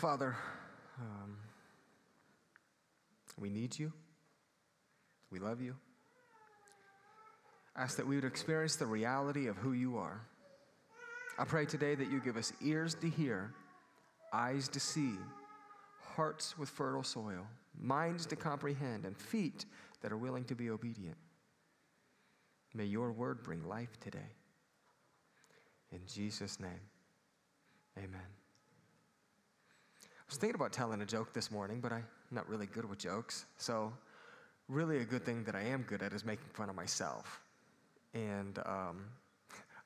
[0.00, 0.34] Father,
[0.98, 1.36] um,
[3.38, 3.92] we need you.
[5.30, 5.76] We love you.
[7.76, 10.22] Ask that we would experience the reality of who you are.
[11.38, 13.52] I pray today that you give us ears to hear,
[14.32, 15.12] eyes to see,
[16.16, 17.46] hearts with fertile soil,
[17.78, 19.66] minds to comprehend, and feet
[20.00, 21.18] that are willing to be obedient.
[22.72, 24.32] May your word bring life today.
[25.92, 26.80] In Jesus' name,
[27.98, 28.39] amen.
[30.30, 33.46] Was thinking about telling a joke this morning, but I'm not really good with jokes.
[33.56, 33.92] So,
[34.68, 37.40] really, a good thing that I am good at is making fun of myself.
[38.14, 39.06] And um,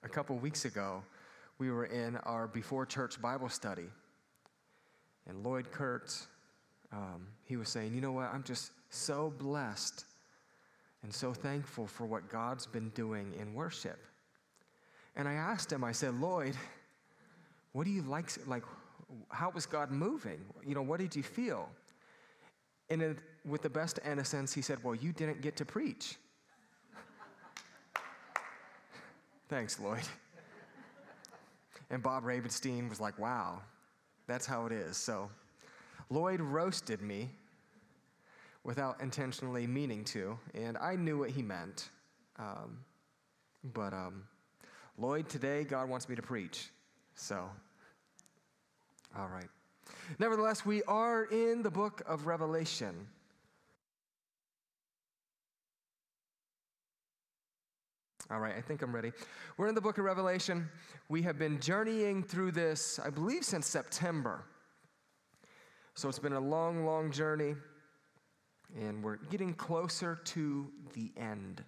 [0.02, 1.02] a couple weeks ago,
[1.56, 3.86] we were in our before church Bible study.
[5.26, 6.26] And Lloyd Kurtz,
[6.92, 8.30] um, he was saying, You know what?
[8.30, 10.04] I'm just so blessed
[11.02, 13.98] and so thankful for what God's been doing in worship.
[15.16, 16.54] And I asked him, I said, Lloyd,
[17.72, 18.28] what do you like?
[18.46, 18.64] Like,
[19.30, 20.40] how was God moving?
[20.66, 21.68] You know, what did you feel?
[22.90, 26.16] And it, with the best innocence, he said, Well, you didn't get to preach.
[29.48, 30.04] Thanks, Lloyd.
[31.90, 33.60] And Bob Ravenstein was like, wow,
[34.26, 34.96] that's how it is.
[34.96, 35.30] So
[36.10, 37.30] Lloyd roasted me
[38.64, 41.90] without intentionally meaning to, and I knew what he meant.
[42.38, 42.78] Um,
[43.72, 44.24] but um,
[44.98, 46.70] Lloyd, today, God wants me to preach.
[47.14, 47.48] So,
[49.16, 49.48] all right.
[50.18, 53.06] Nevertheless, we are in the book of Revelation.
[58.30, 59.12] All right, I think I'm ready.
[59.56, 60.68] We're in the book of Revelation.
[61.08, 64.44] We have been journeying through this, I believe, since September.
[65.94, 67.54] So it's been a long, long journey,
[68.80, 71.62] and we're getting closer to the end.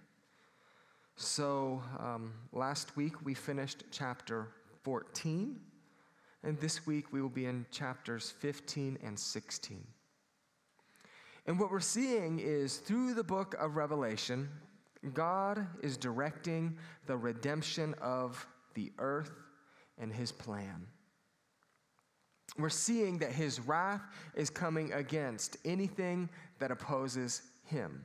[1.15, 4.49] So um, last week we finished chapter
[4.83, 5.59] 14,
[6.43, 9.85] and this week we will be in chapters 15 and 16.
[11.45, 14.49] And what we're seeing is through the book of Revelation,
[15.13, 19.31] God is directing the redemption of the earth
[19.97, 20.85] and his plan.
[22.57, 24.01] We're seeing that his wrath
[24.35, 28.03] is coming against anything that opposes him.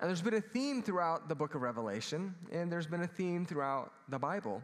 [0.00, 3.44] And there's been a theme throughout the book of Revelation, and there's been a theme
[3.44, 4.62] throughout the Bible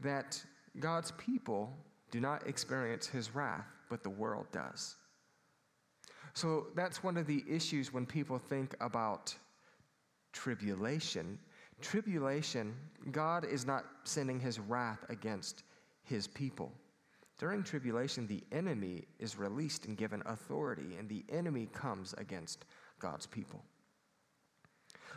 [0.00, 0.42] that
[0.80, 1.76] God's people
[2.12, 4.96] do not experience his wrath, but the world does.
[6.34, 9.34] So that's one of the issues when people think about
[10.32, 11.38] tribulation.
[11.80, 12.74] Tribulation,
[13.10, 15.64] God is not sending his wrath against
[16.04, 16.70] his people.
[17.38, 22.66] During tribulation, the enemy is released and given authority, and the enemy comes against
[23.00, 23.64] God's people.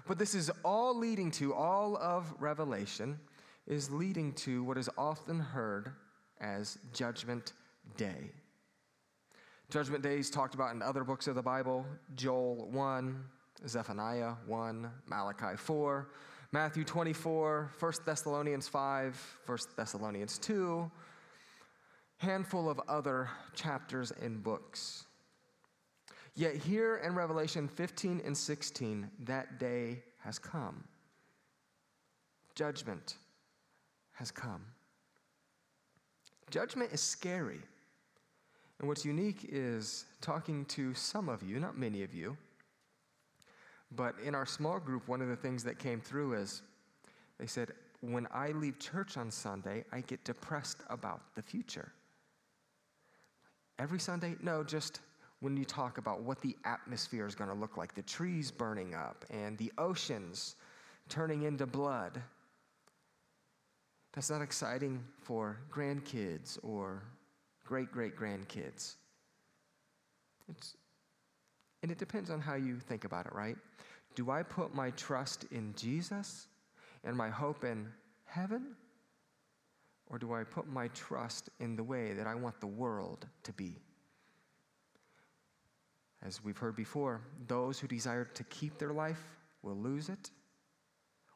[0.07, 3.19] But this is all leading to, all of Revelation
[3.67, 5.91] is leading to what is often heard
[6.41, 7.53] as Judgment
[7.97, 8.31] Day.
[9.69, 11.85] Judgment Day is talked about in other books of the Bible
[12.15, 13.23] Joel 1,
[13.67, 16.09] Zephaniah 1, Malachi 4,
[16.51, 20.89] Matthew 24, 1 Thessalonians 5, 1 Thessalonians 2,
[22.17, 25.05] handful of other chapters and books.
[26.35, 30.83] Yet here in Revelation 15 and 16, that day has come.
[32.55, 33.15] Judgment
[34.13, 34.65] has come.
[36.49, 37.59] Judgment is scary.
[38.79, 42.37] And what's unique is talking to some of you, not many of you,
[43.91, 46.61] but in our small group, one of the things that came through is
[47.39, 51.91] they said, when I leave church on Sunday, I get depressed about the future.
[53.79, 54.35] Every Sunday?
[54.41, 54.99] No, just
[55.39, 58.93] when you talk about what the atmosphere is going to look like the trees burning
[58.93, 60.55] up and the oceans
[61.09, 62.21] turning into blood.
[64.15, 67.03] That's not exciting for grandkids or
[67.65, 68.95] great great grandkids.
[70.47, 70.77] It's
[71.83, 73.57] and it depends on how you think about it, right?
[74.15, 76.47] Do I put my trust in Jesus
[77.03, 77.87] and my hope in
[78.23, 78.75] heaven?
[80.07, 83.53] Or do I put my trust in the way that I want the world to
[83.53, 83.75] be?
[86.25, 89.23] As we've heard before, those who desire to keep their life
[89.61, 90.31] will lose it.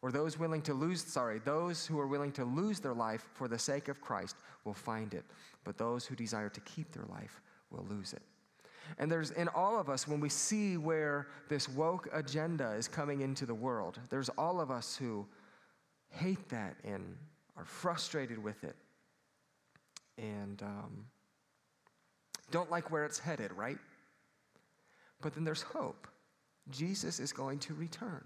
[0.02, 3.48] Or those willing to lose, sorry, those who are willing to lose their life for
[3.48, 5.26] the sake of Christ will find it.
[5.64, 8.22] But those who desire to keep their life will lose it.
[8.98, 13.22] And there's in all of us, when we see where this woke agenda is coming
[13.22, 15.28] into the world, there's all of us who
[16.10, 17.16] hate that and
[17.58, 18.76] are frustrated with it
[20.18, 21.06] and um,
[22.52, 23.78] don't like where it's headed, right?
[25.22, 26.08] But then there's hope.
[26.70, 28.26] Jesus is going to return.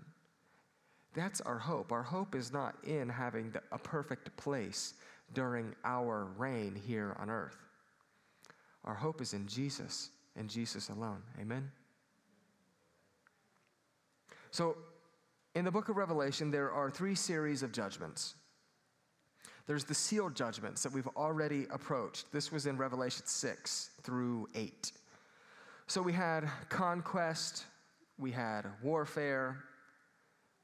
[1.14, 1.92] That's our hope.
[1.92, 4.96] Our hope is not in having the, a perfect place
[5.34, 7.58] during our reign here on earth.
[8.84, 11.22] Our hope is in Jesus and Jesus alone.
[11.40, 11.72] Amen?
[14.52, 14.78] So,
[15.56, 18.36] in the book of Revelation, there are three series of judgments.
[19.68, 22.32] There's the sealed judgments that we've already approached.
[22.32, 24.92] This was in Revelation 6 through 8.
[25.88, 27.66] So we had conquest,
[28.18, 29.64] we had warfare,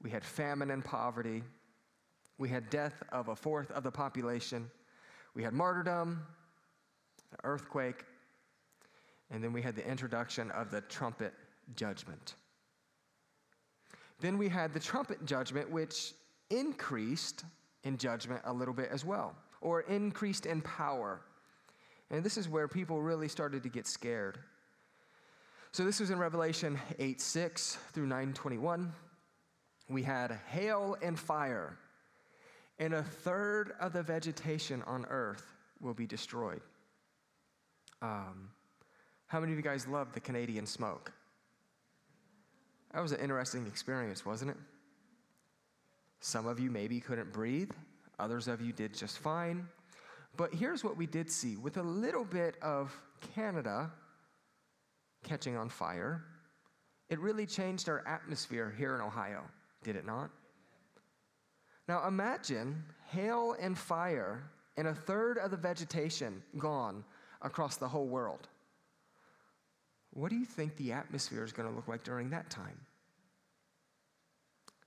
[0.02, 1.44] we had famine and poverty,
[2.38, 4.70] we had death of a fourth of the population,
[5.36, 6.26] we had martyrdom,
[7.44, 8.06] earthquake,
[9.32, 11.34] and then we had the introduction of the trumpet
[11.76, 12.36] judgment.
[14.20, 16.14] Then we had the trumpet judgment, which
[16.50, 17.46] increased
[17.84, 21.22] in judgment a little bit as well, or increased in power.
[22.10, 24.40] And this is where people really started to get scared.
[25.72, 28.92] So this was in Revelation 8 6 through 9 21.
[29.90, 31.78] We had hail and fire,
[32.78, 35.44] and a third of the vegetation on earth
[35.82, 36.62] will be destroyed.
[38.02, 38.50] Um,
[39.28, 41.12] how many of you guys love the Canadian smoke?
[42.94, 44.58] That was an interesting experience, wasn't it?
[46.22, 47.72] Some of you maybe couldn't breathe,
[48.20, 49.68] others of you did just fine.
[50.38, 52.96] But here's what we did see with a little bit of
[53.36, 53.92] Canada
[55.24, 56.24] catching on fire,
[57.10, 59.44] it really changed our atmosphere here in Ohio,
[59.84, 60.30] did it not?
[61.88, 64.44] Now imagine hail and fire
[64.78, 67.04] and a third of the vegetation gone
[67.42, 68.48] across the whole world.
[70.12, 72.80] What do you think the atmosphere is going to look like during that time?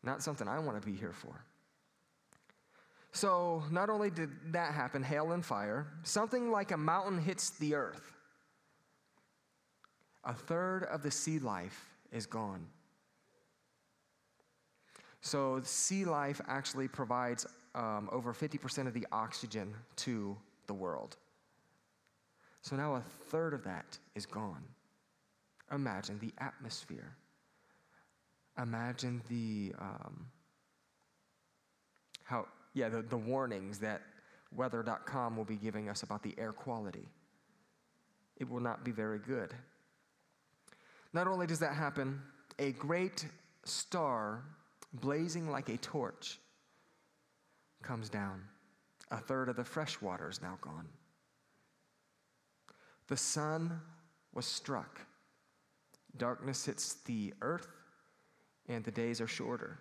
[0.03, 1.45] Not something I want to be here for.
[3.13, 7.75] So, not only did that happen, hail and fire, something like a mountain hits the
[7.75, 8.13] earth.
[10.25, 12.67] A third of the sea life is gone.
[15.23, 20.37] So, sea life actually provides um, over 50% of the oxygen to
[20.67, 21.17] the world.
[22.63, 24.63] So now a third of that is gone.
[25.73, 27.17] Imagine the atmosphere.
[28.61, 30.27] Imagine the, um,
[32.25, 34.03] how, yeah, the, the warnings that
[34.55, 37.09] weather.com will be giving us about the air quality.
[38.37, 39.55] It will not be very good.
[41.13, 42.21] Not only does that happen,
[42.59, 43.27] a great
[43.65, 44.45] star
[44.93, 46.39] blazing like a torch
[47.83, 48.43] comes down.
[49.11, 50.89] A third of the fresh water is now gone.
[53.09, 53.81] The sun
[54.33, 55.01] was struck.
[56.17, 57.69] Darkness hits the earth,
[58.69, 59.79] and the days are shorter.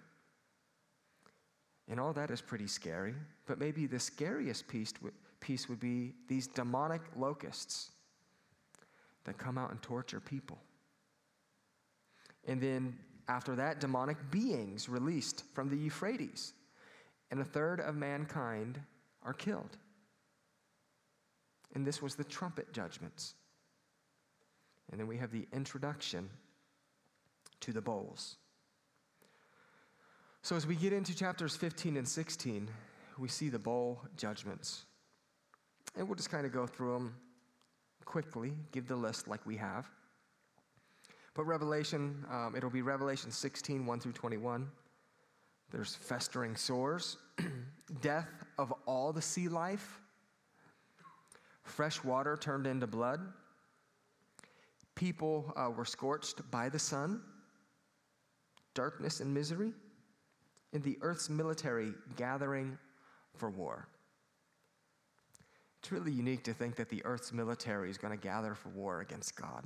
[1.90, 3.14] And all that is pretty scary,
[3.48, 4.94] but maybe the scariest piece,
[5.40, 7.92] piece would be these demonic locusts
[9.26, 10.58] that come out and torture people.
[12.48, 16.54] And then after that, demonic beings released from the Euphrates,
[17.30, 18.80] and a third of mankind
[19.24, 19.78] are killed.
[21.74, 23.36] And this was the trumpet judgments.
[24.92, 26.30] And then we have the introduction
[27.62, 28.38] to the bowls.
[30.42, 32.68] So as we get into chapters 15 and 16,
[33.18, 34.86] we see the bowl judgments.
[35.96, 37.16] And we'll just kind of go through them
[38.06, 39.90] quickly, give the list like we have.
[41.34, 44.70] But Revelation, um, it'll be Revelation 16, 1 through 21.
[45.72, 47.18] There's festering sores,
[48.02, 50.02] death of all the sea life,
[51.64, 53.22] fresh water turned into blood,
[54.96, 57.22] people uh, were scorched by the sun,
[58.74, 59.74] darkness and misery,
[60.74, 62.78] and the earth's military gathering
[63.36, 63.88] for war.
[65.80, 69.02] It's really unique to think that the earth's military is going to gather for war
[69.02, 69.66] against God.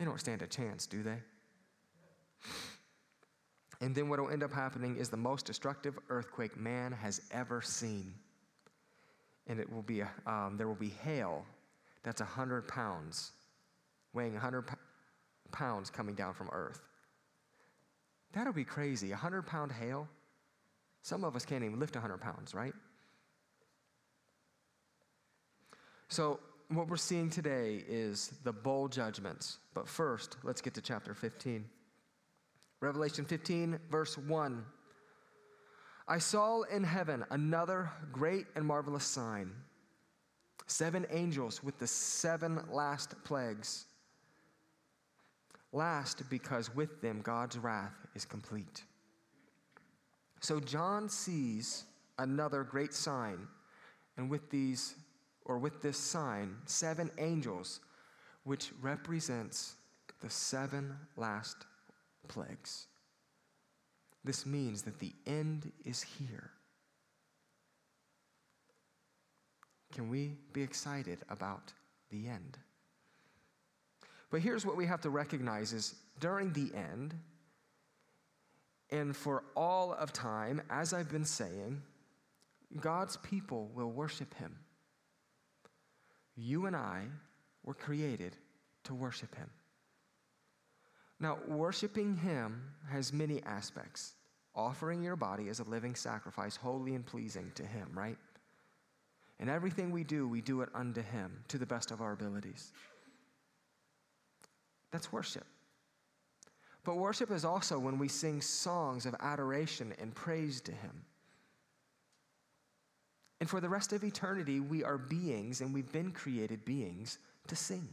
[0.00, 1.18] They don't stand a chance, do they?
[3.82, 7.60] And then what will end up happening is the most destructive earthquake man has ever
[7.60, 8.14] seen.
[9.46, 11.44] And it will be a, um, there will be hail
[12.02, 13.32] that's 100 pounds,
[14.14, 14.70] weighing 100
[15.52, 16.80] pounds coming down from earth.
[18.32, 19.10] That'll be crazy.
[19.10, 20.08] 100 pound hail?
[21.02, 22.72] Some of us can't even lift 100 pounds, right?
[26.08, 26.40] So
[26.70, 29.58] what we're seeing today is the bowl judgments.
[29.74, 31.64] But first, let's get to chapter 15.
[32.80, 34.64] Revelation 15, verse 1.
[36.06, 39.52] I saw in heaven another great and marvelous sign
[40.66, 43.86] seven angels with the seven last plagues.
[45.72, 48.84] Last, because with them God's wrath is complete.
[50.40, 51.84] So John sees
[52.18, 53.46] another great sign,
[54.16, 54.94] and with these
[55.50, 57.80] or with this sign, seven angels,
[58.44, 59.74] which represents
[60.22, 61.66] the seven last
[62.28, 62.86] plagues.
[64.22, 66.52] This means that the end is here.
[69.92, 71.72] Can we be excited about
[72.10, 72.56] the end.
[74.30, 77.12] But here's what we have to recognize is during the end,
[78.90, 81.82] and for all of time, as I've been saying,
[82.80, 84.56] God's people will worship him.
[86.36, 87.04] You and I
[87.64, 88.36] were created
[88.84, 89.50] to worship him.
[91.18, 94.14] Now, worshiping him has many aspects.
[94.54, 98.16] Offering your body as a living sacrifice, holy and pleasing to him, right?
[99.38, 102.72] And everything we do, we do it unto him to the best of our abilities.
[104.90, 105.46] That's worship.
[106.84, 111.04] But worship is also when we sing songs of adoration and praise to him.
[113.40, 117.18] And for the rest of eternity, we are beings and we've been created beings
[117.48, 117.88] to sing.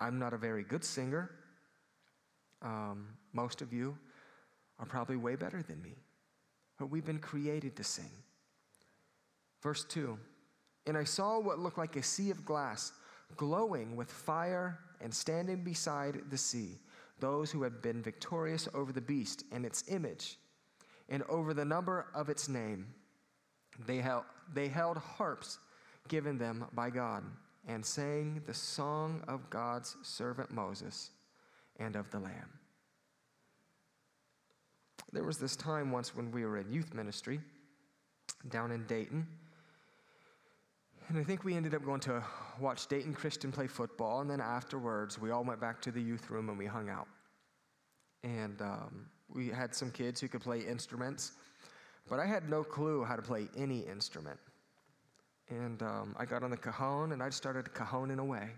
[0.00, 1.30] I'm not a very good singer.
[2.62, 3.96] Um, most of you
[4.78, 5.94] are probably way better than me.
[6.78, 8.10] But we've been created to sing.
[9.62, 10.18] Verse 2
[10.86, 12.92] And I saw what looked like a sea of glass,
[13.36, 16.78] glowing with fire, and standing beside the sea,
[17.20, 20.38] those who had been victorious over the beast and its image,
[21.08, 22.86] and over the number of its name.
[23.86, 25.58] They held, they held harps
[26.08, 27.24] given them by God,
[27.68, 31.10] and sang the song of God's servant Moses
[31.78, 32.50] and of the Lamb.
[35.12, 37.40] There was this time once when we were in youth ministry
[38.48, 39.26] down in Dayton.
[41.08, 42.24] And I think we ended up going to
[42.58, 44.20] watch Dayton Christian play football.
[44.20, 47.08] And then afterwards, we all went back to the youth room and we hung out.
[48.24, 51.32] And um, we had some kids who could play instruments,
[52.08, 54.38] but I had no clue how to play any instrument.
[55.48, 58.48] And um, I got on the cajon and I started cajoning away,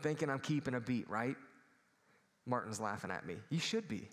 [0.00, 1.36] thinking I'm keeping a beat, right?
[2.46, 3.36] Martin's laughing at me.
[3.50, 4.08] You should be.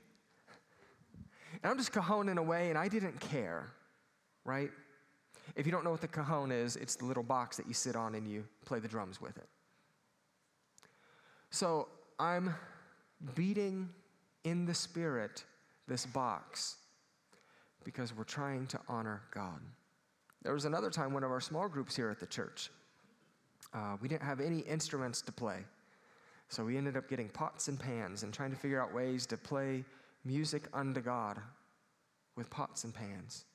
[1.62, 3.71] And I'm just cajoning away, and I didn't care,
[4.43, 4.71] right?
[5.55, 7.95] If you don't know what the cajon is, it's the little box that you sit
[7.95, 9.47] on and you play the drums with it.
[11.51, 11.88] So
[12.19, 12.55] I'm
[13.35, 13.89] beating
[14.43, 15.43] in the spirit
[15.88, 16.77] this box
[17.84, 19.60] because we're trying to honor God.
[20.44, 22.70] There was another time, one of our small groups here at the church,
[23.74, 25.60] uh, we didn't have any instruments to play.
[26.50, 29.38] So we ended up getting pots and pans and trying to figure out ways to
[29.38, 29.84] play
[30.25, 31.40] music unto God
[32.36, 33.46] with pots and pans.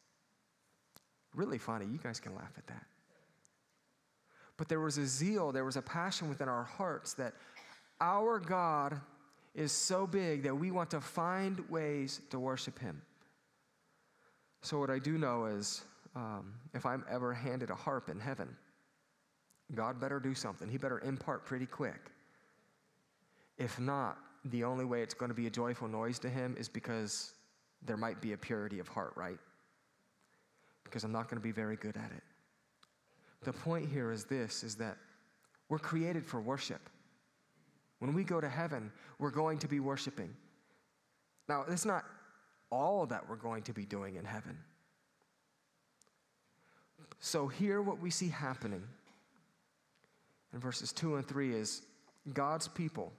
[1.34, 1.86] Really funny.
[1.86, 2.86] You guys can laugh at that.
[4.56, 7.34] But there was a zeal, there was a passion within our hearts that
[8.00, 9.00] our God
[9.54, 13.02] is so big that we want to find ways to worship Him.
[14.62, 15.82] So, what I do know is
[16.16, 18.56] um, if I'm ever handed a harp in heaven,
[19.74, 20.68] God better do something.
[20.68, 22.10] He better impart pretty quick.
[23.58, 26.68] If not, the only way it's going to be a joyful noise to him is
[26.68, 27.34] because
[27.82, 29.38] there might be a purity of heart, right?
[30.84, 32.22] Because I'm not going to be very good at it.
[33.44, 34.96] The point here is this is that
[35.68, 36.88] we're created for worship.
[37.98, 40.34] When we go to heaven, we're going to be worshiping.
[41.48, 42.04] Now, it's not
[42.70, 44.58] all that we're going to be doing in heaven.
[47.20, 48.82] So, here, what we see happening
[50.52, 51.82] in verses 2 and 3 is
[52.32, 53.12] God's people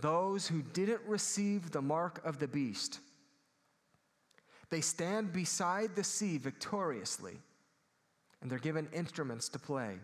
[0.00, 3.00] those who didn't receive the mark of the beast.
[4.68, 7.38] They stand beside the sea victoriously,
[8.40, 9.98] and they're given instruments to play.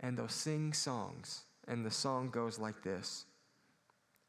[0.00, 3.26] And they'll sing songs, and the song goes like this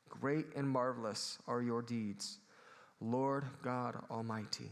[0.09, 2.37] Great and marvelous are your deeds,
[3.03, 4.71] Lord God Almighty.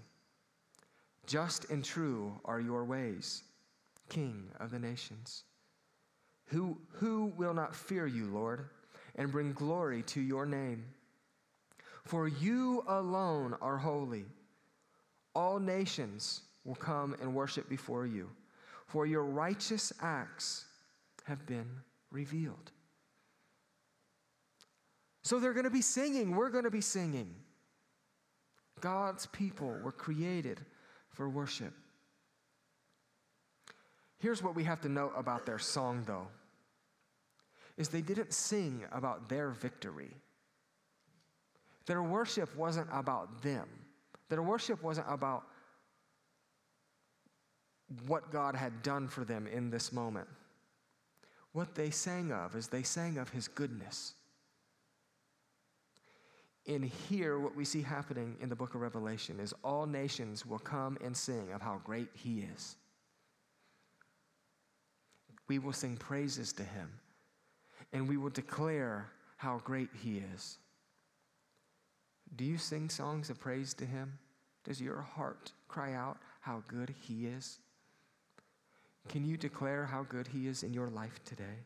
[1.27, 3.43] Just and true are your ways,
[4.09, 5.43] King of the nations.
[6.47, 8.69] Who, who will not fear you, Lord?
[9.15, 10.85] and bring glory to your name.
[12.03, 14.25] For you alone are holy.
[15.35, 18.29] All nations will come and worship before you,
[18.88, 20.65] for your righteous acts
[21.25, 21.69] have been
[22.11, 22.71] revealed.
[25.23, 26.35] So they're going to be singing.
[26.35, 27.33] We're going to be singing.
[28.81, 30.59] God's people were created
[31.09, 31.73] for worship.
[34.19, 36.27] Here's what we have to note about their song, though
[37.77, 40.11] is they didn't sing about their victory.
[41.85, 43.67] Their worship wasn't about them.
[44.29, 45.43] Their worship wasn't about
[48.05, 50.27] what God had done for them in this moment.
[51.53, 54.13] What they sang of is they sang of His goodness.
[56.65, 60.60] In here, what we see happening in the book of Revelation is all nations will
[60.60, 62.75] come and sing of how great He is.
[65.48, 66.89] We will sing praises to Him
[67.94, 70.60] and we will declare how great He is.
[72.36, 74.18] Do you sing songs of praise to Him?
[74.63, 77.58] Does your heart cry out how good He is?
[79.10, 81.65] Can you declare how good He is in your life today?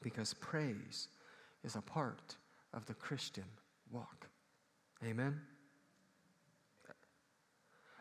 [0.00, 1.08] Because praise
[1.64, 2.36] is a part
[2.72, 3.44] of the Christian
[3.92, 4.28] walk.
[5.04, 5.40] Amen.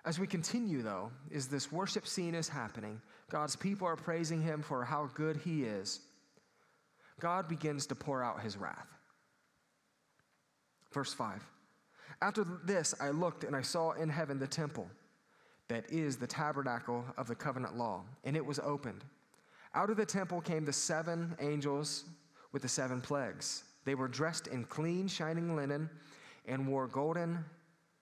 [0.05, 3.01] As we continue, though, is this worship scene is happening.
[3.29, 5.99] God's people are praising Him for how good He is.
[7.19, 8.87] God begins to pour out His wrath.
[10.93, 11.45] Verse 5
[12.21, 14.87] After this, I looked and I saw in heaven the temple
[15.67, 19.03] that is the tabernacle of the covenant law, and it was opened.
[19.75, 22.05] Out of the temple came the seven angels
[22.53, 23.63] with the seven plagues.
[23.87, 25.89] They were dressed in clean, shining linen
[26.45, 27.45] and wore golden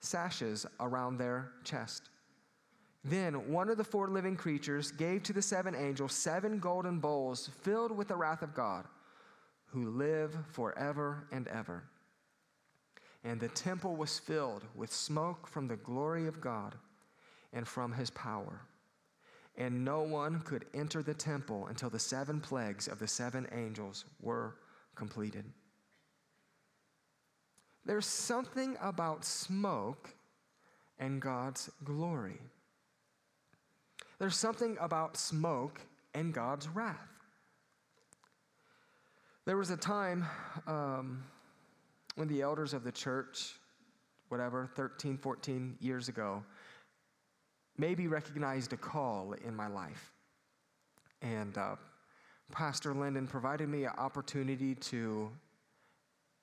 [0.00, 2.10] sashes around their chest.
[3.04, 7.50] Then one of the four living creatures gave to the seven angels seven golden bowls
[7.62, 8.86] filled with the wrath of God,
[9.66, 11.84] who live forever and ever.
[13.22, 16.74] And the temple was filled with smoke from the glory of God
[17.52, 18.60] and from his power.
[19.56, 24.04] And no one could enter the temple until the seven plagues of the seven angels
[24.20, 24.56] were
[24.96, 25.44] completed.
[27.86, 30.10] There's something about smoke
[30.98, 32.40] and God's glory.
[34.18, 35.80] There's something about smoke
[36.12, 37.08] and God's wrath.
[39.44, 40.26] There was a time
[40.66, 41.22] um,
[42.16, 43.54] when the elders of the church,
[44.30, 46.42] whatever, 13, 14 years ago,
[47.78, 50.12] maybe recognized a call in my life.
[51.22, 51.76] And uh,
[52.50, 55.30] Pastor Lyndon provided me an opportunity to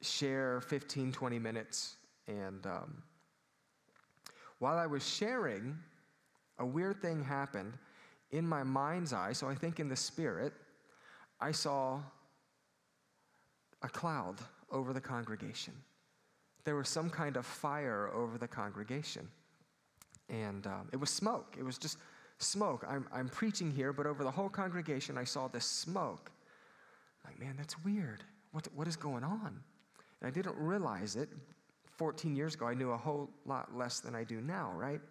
[0.04, 1.96] share 15, 20 minutes.
[2.28, 3.04] And um,
[4.60, 5.78] while I was sharing,
[6.60, 7.74] a weird thing happened
[8.32, 9.34] in my mind's eye.
[9.34, 10.54] So I think in the spirit,
[11.40, 12.00] I saw
[13.82, 14.36] a cloud
[14.72, 15.74] over the congregation.
[16.64, 19.28] There was some kind of fire over the congregation.
[20.30, 21.56] And um, it was smoke.
[21.60, 21.98] It was just
[22.40, 22.86] smoke.
[22.88, 26.32] I'm, I'm preaching here, but over the whole congregation, I saw this smoke.
[27.26, 28.24] Like, man, that's weird.
[28.52, 29.60] What, what is going on?
[30.24, 31.30] I didn't realize it.
[31.98, 35.02] 14 years ago, I knew a whole lot less than I do now, right?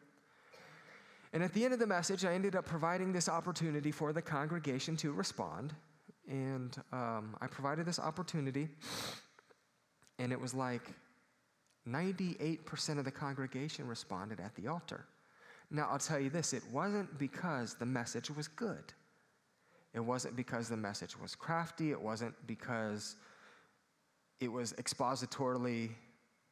[1.32, 4.20] And at the end of the message, I ended up providing this opportunity for the
[4.20, 5.74] congregation to respond.
[6.28, 8.68] And um, I provided this opportunity,
[10.18, 10.82] and it was like
[11.88, 15.06] 98% of the congregation responded at the altar.
[15.70, 18.92] Now, I'll tell you this it wasn't because the message was good.
[19.94, 21.90] It wasn't because the message was crafty.
[21.90, 23.16] It wasn't because
[24.42, 25.90] it was expositorily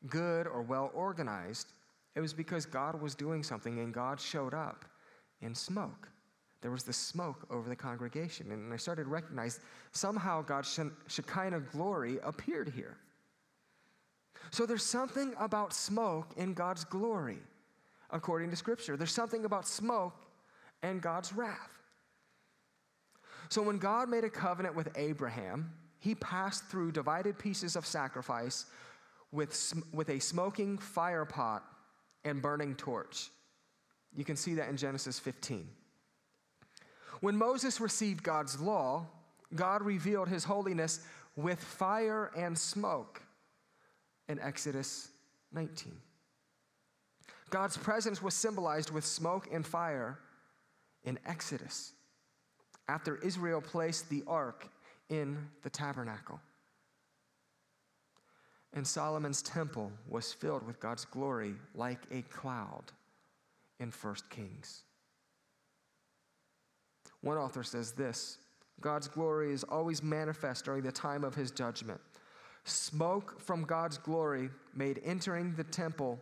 [0.07, 1.73] good or well organized.
[2.15, 4.85] It was because God was doing something and God showed up
[5.43, 6.09] in smoke.
[6.63, 8.53] There was the smoke over the congregation.
[8.53, 12.97] And I started to recognize somehow God's Shekinah glory appeared here.
[14.51, 17.39] So there's something about smoke in God's glory,
[18.11, 18.97] according to Scripture.
[18.97, 20.15] There's something about smoke
[20.83, 21.79] and God's wrath.
[23.49, 28.67] So when God made a covenant with Abraham, he passed through divided pieces of sacrifice
[29.33, 31.63] with, with a smoking fire pot
[32.25, 33.29] and burning torch.
[34.17, 35.69] You can see that in Genesis 15.
[37.21, 39.07] When Moses received God's law,
[39.55, 41.01] God revealed his holiness
[41.37, 43.23] with fire and smoke
[44.29, 45.09] in Exodus
[45.53, 45.93] 19.
[47.51, 50.19] God's presence was symbolized with smoke and fire
[51.05, 51.93] in Exodus
[52.89, 54.69] after Israel placed the ark
[55.11, 56.41] in the tabernacle.
[58.73, 62.93] And Solomon's temple was filled with God's glory like a cloud
[63.81, 64.85] in 1 Kings.
[67.21, 68.39] One author says this
[68.81, 72.01] God's glory is always manifest during the time of his judgment.
[72.65, 76.19] Smoke from God's glory made entering the temple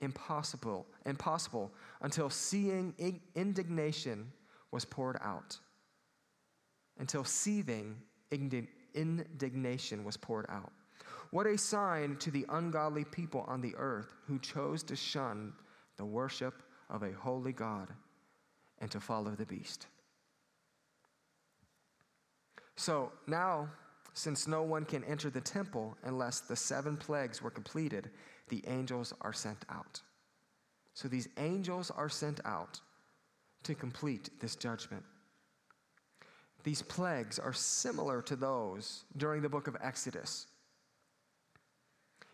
[0.00, 2.94] impossible, impossible until seeing
[3.34, 4.32] indignation
[4.70, 5.58] was poured out.
[6.98, 7.96] Until seething
[8.30, 10.72] indignation was poured out.
[11.30, 15.52] What a sign to the ungodly people on the earth who chose to shun
[15.96, 17.88] the worship of a holy God
[18.78, 19.86] and to follow the beast.
[22.76, 23.68] So now
[24.14, 28.10] since no one can enter the temple unless the seven plagues were completed,
[28.48, 30.00] the angels are sent out.
[30.94, 32.80] So these angels are sent out
[33.62, 35.04] to complete this judgment.
[36.62, 40.46] These plagues are similar to those during the book of Exodus.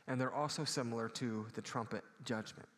[0.09, 2.69] And they're also similar to the trumpet judgment.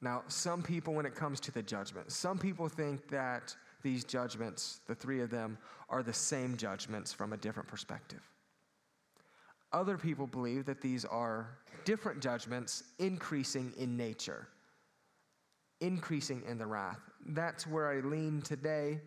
[0.00, 4.80] Now, some people, when it comes to the judgment, some people think that these judgments,
[4.86, 5.58] the three of them,
[5.88, 8.20] are the same judgments from a different perspective.
[9.72, 14.48] Other people believe that these are different judgments increasing in nature,
[15.80, 17.00] increasing in the wrath.
[17.26, 19.00] That's where I lean today,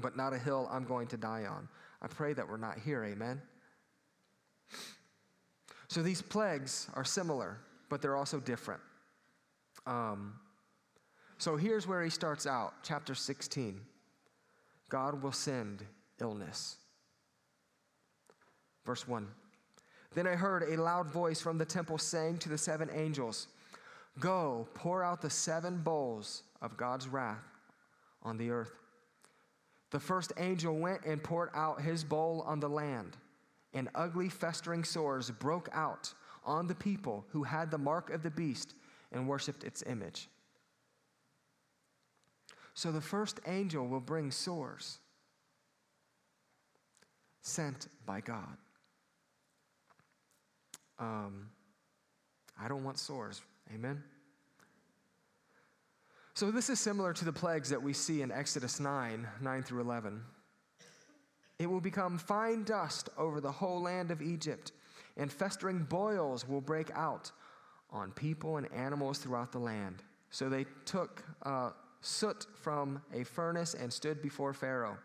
[0.00, 1.68] but not a hill I'm going to die on.
[2.02, 3.40] I pray that we're not here, amen?
[5.88, 7.58] So these plagues are similar,
[7.88, 8.80] but they're also different.
[9.86, 10.34] Um,
[11.38, 13.80] so here's where he starts out, chapter 16.
[14.88, 15.84] God will send
[16.20, 16.76] illness.
[18.84, 19.26] Verse 1
[20.14, 23.48] Then I heard a loud voice from the temple saying to the seven angels,
[24.18, 27.44] Go, pour out the seven bowls of God's wrath
[28.22, 28.79] on the earth.
[29.90, 33.16] The first angel went and poured out his bowl on the land,
[33.74, 36.12] and ugly, festering sores broke out
[36.44, 38.74] on the people who had the mark of the beast
[39.12, 40.28] and worshiped its image.
[42.74, 44.98] So the first angel will bring sores
[47.42, 48.56] sent by God.
[50.98, 51.48] Um,
[52.62, 53.42] I don't want sores.
[53.74, 54.02] Amen?
[56.40, 59.82] So, this is similar to the plagues that we see in Exodus 9 9 through
[59.82, 60.22] 11.
[61.58, 64.72] It will become fine dust over the whole land of Egypt,
[65.18, 67.30] and festering boils will break out
[67.90, 69.96] on people and animals throughout the land.
[70.30, 74.96] So they took uh, soot from a furnace and stood before Pharaoh.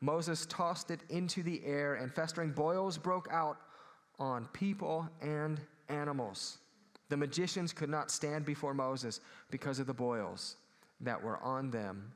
[0.00, 3.58] Moses tossed it into the air, and festering boils broke out
[4.18, 6.56] on people and animals.
[7.14, 10.56] The magicians could not stand before Moses because of the boils
[11.00, 12.10] that were on them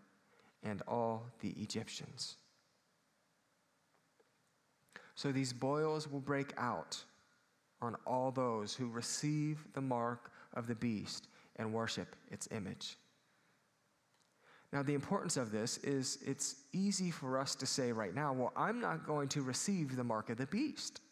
[0.64, 2.34] and all the Egyptians.
[5.14, 7.00] So these boils will break out
[7.80, 12.96] on all those who receive the mark of the beast and worship its image.
[14.72, 18.52] Now, the importance of this is it's easy for us to say right now, well,
[18.56, 21.02] I'm not going to receive the mark of the beast.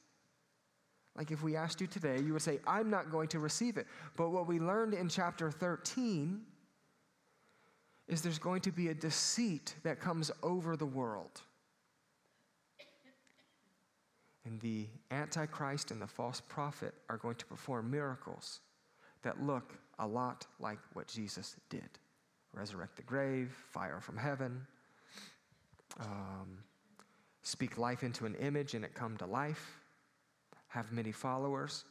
[1.16, 3.86] Like if we asked you today, you would say, I'm not going to receive it.
[4.16, 6.42] But what we learned in chapter 13
[8.06, 11.40] is there's going to be a deceit that comes over the world.
[14.44, 18.60] And the Antichrist and the false prophet are going to perform miracles
[19.22, 21.88] that look a lot like what Jesus did
[22.52, 24.66] resurrect the grave, fire from heaven,
[26.00, 26.58] um,
[27.42, 29.78] speak life into an image and it come to life
[30.68, 31.84] have many followers.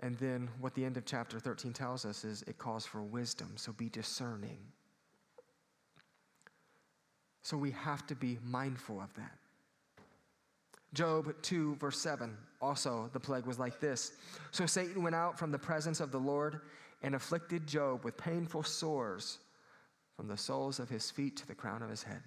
[0.00, 3.52] And then what the end of chapter 13 tells us is it calls for wisdom,
[3.56, 4.58] so be discerning.
[7.42, 9.32] So we have to be mindful of that.
[10.92, 14.12] Job 2, verse 7, also the plague was like this.
[14.50, 16.60] So Satan went out from the presence of the Lord
[17.02, 19.38] and afflicted Job with painful sores
[20.16, 22.22] from the soles of his feet to the crown of his head.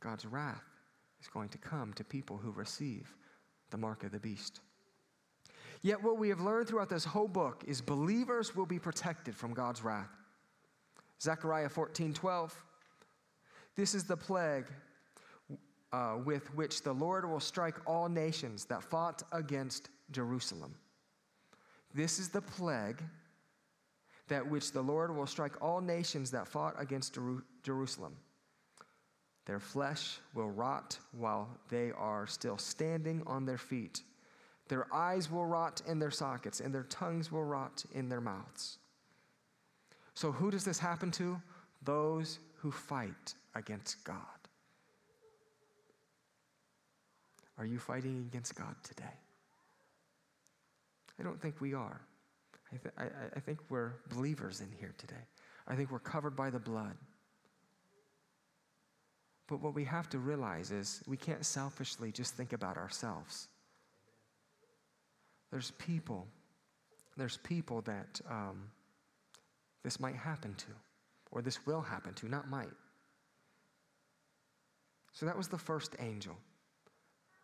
[0.00, 0.71] God's wrath
[1.22, 3.14] is going to come to people who receive
[3.70, 4.60] the mark of the beast.
[5.80, 9.54] Yet, what we have learned throughout this whole book is believers will be protected from
[9.54, 10.10] God's wrath.
[11.20, 12.64] Zechariah 14 12.
[13.76, 14.66] This is the plague
[15.92, 20.74] uh, with which the Lord will strike all nations that fought against Jerusalem.
[21.94, 23.02] This is the plague
[24.28, 28.16] that which the Lord will strike all nations that fought against Jeru- Jerusalem.
[29.44, 34.02] Their flesh will rot while they are still standing on their feet.
[34.68, 38.78] Their eyes will rot in their sockets, and their tongues will rot in their mouths.
[40.14, 41.40] So, who does this happen to?
[41.82, 44.16] Those who fight against God.
[47.58, 49.04] Are you fighting against God today?
[51.18, 52.00] I don't think we are.
[52.72, 53.04] I, th- I,
[53.36, 55.26] I think we're believers in here today.
[55.68, 56.96] I think we're covered by the blood.
[59.48, 63.48] But what we have to realize is we can't selfishly just think about ourselves.
[65.50, 66.26] There's people,
[67.16, 68.70] there's people that um,
[69.82, 70.66] this might happen to,
[71.30, 72.70] or this will happen to, not might.
[75.12, 76.36] So that was the first angel,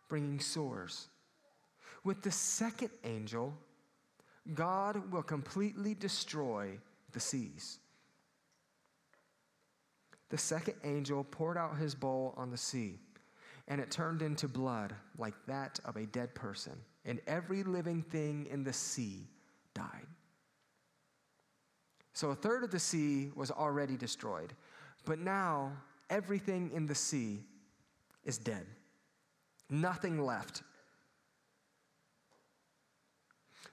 [0.07, 1.07] bringing sores.
[2.03, 3.53] With the second angel,
[4.55, 6.79] God will completely destroy
[7.11, 7.79] the seas.
[10.29, 12.99] The second angel poured out his bowl on the sea,
[13.67, 16.73] and it turned into blood like that of a dead person,
[17.05, 19.27] and every living thing in the sea
[19.73, 20.05] died.
[22.13, 24.53] So a third of the sea was already destroyed,
[25.05, 25.71] but now
[26.09, 27.43] everything in the sea
[28.23, 28.65] is dead.
[29.69, 30.63] Nothing left.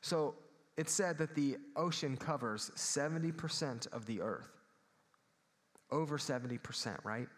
[0.01, 0.37] So
[0.77, 4.56] it said that the ocean covers 70% of the earth
[5.91, 7.29] over 70%, right?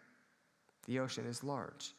[0.87, 1.93] The ocean is large.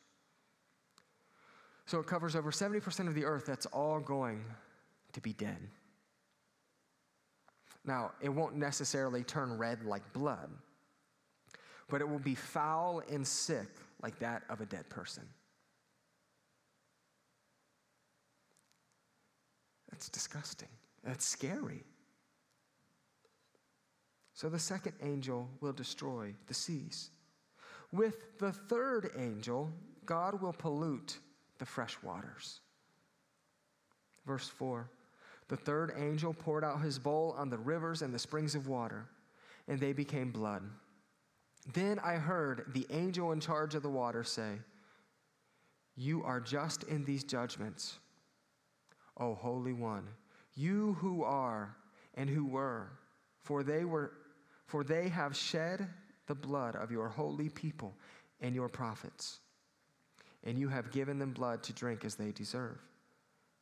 [1.86, 4.44] So it covers over 70% of the earth that's all going
[5.12, 5.58] to be dead.
[7.84, 10.50] Now, it won't necessarily turn red like blood,
[11.88, 13.68] but it will be foul and sick
[14.02, 15.24] like that of a dead person.
[19.90, 20.68] That's disgusting.
[21.04, 21.84] That's scary.
[24.40, 27.10] So the second angel will destroy the seas.
[27.92, 29.70] With the third angel,
[30.06, 31.18] God will pollute
[31.58, 32.60] the fresh waters.
[34.24, 34.88] Verse 4
[35.48, 39.04] The third angel poured out his bowl on the rivers and the springs of water,
[39.68, 40.62] and they became blood.
[41.74, 44.52] Then I heard the angel in charge of the water say,
[45.96, 47.98] You are just in these judgments,
[49.18, 50.08] O Holy One,
[50.54, 51.76] you who are
[52.14, 52.92] and who were,
[53.42, 54.12] for they were
[54.70, 55.88] for they have shed
[56.28, 57.92] the blood of your holy people
[58.40, 59.40] and your prophets,
[60.44, 62.78] and you have given them blood to drink as they deserve.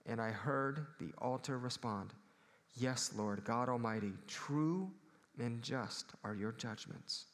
[0.05, 2.13] And I heard the altar respond,
[2.77, 4.91] Yes, Lord God Almighty, true
[5.39, 7.25] and just are your judgments.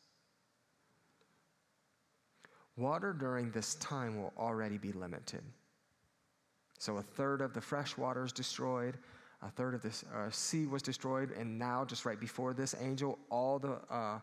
[2.77, 5.43] Water during this time will already be limited.
[6.79, 8.99] So a third of the fresh water is destroyed,
[9.45, 13.19] a third of the uh, sea was destroyed, and now, just right before this angel,
[13.31, 14.19] all the uh,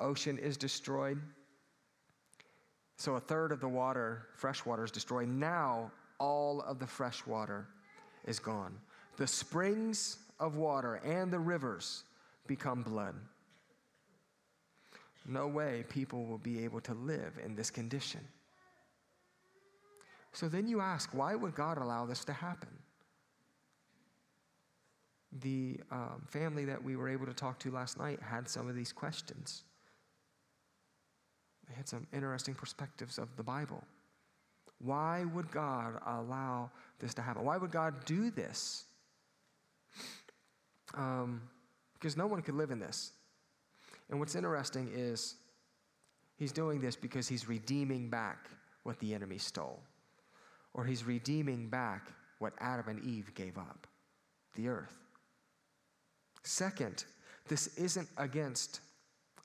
[0.00, 1.18] ocean is destroyed.
[2.98, 5.28] So a third of the water, fresh water, is destroyed.
[5.28, 7.68] Now, all of the fresh water
[8.26, 8.74] is gone.
[9.16, 12.04] The springs of water and the rivers
[12.46, 13.14] become blood.
[15.26, 18.20] No way people will be able to live in this condition.
[20.32, 22.68] So then you ask, why would God allow this to happen?
[25.32, 28.74] The um, family that we were able to talk to last night had some of
[28.74, 29.64] these questions.
[31.68, 33.82] They had some interesting perspectives of the Bible.
[34.78, 37.44] Why would God allow this to happen?
[37.44, 38.84] Why would God do this?
[40.94, 41.42] Um,
[41.94, 43.12] because no one could live in this.
[44.10, 45.36] And what's interesting is
[46.36, 48.48] he's doing this because he's redeeming back
[48.84, 49.80] what the enemy stole,
[50.74, 53.86] or he's redeeming back what Adam and Eve gave up
[54.54, 55.05] the earth.
[56.46, 57.04] Second,
[57.48, 58.78] this isn't against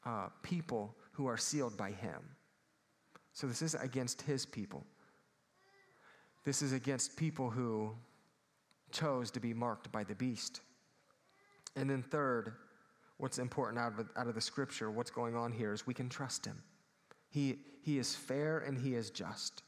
[0.06, 2.22] uh, people who are sealed by him.
[3.34, 4.86] So this isn't against his people.
[6.46, 7.96] This is against people who
[8.92, 10.62] chose to be marked by the beast.
[11.76, 12.54] And then, third,
[13.18, 16.08] what's important out of, out of the scripture, what's going on here, is we can
[16.08, 16.62] trust him.
[17.32, 19.64] He, he is fair and he is just.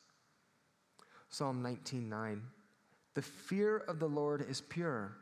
[1.30, 2.41] Psalm 19:9
[3.15, 5.17] The fear of the Lord is pure,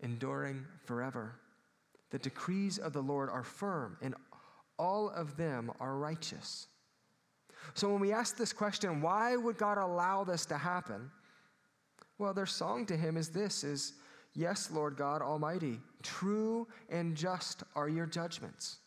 [0.00, 1.36] enduring forever.
[2.10, 4.14] The decrees of the Lord are firm, and
[4.78, 6.68] all of them are righteous.
[7.74, 11.10] So when we ask this question, why would God allow this to happen?
[12.18, 13.94] Well, their song to him is this is
[14.34, 18.78] yes, Lord God Almighty, true and just are your judgments.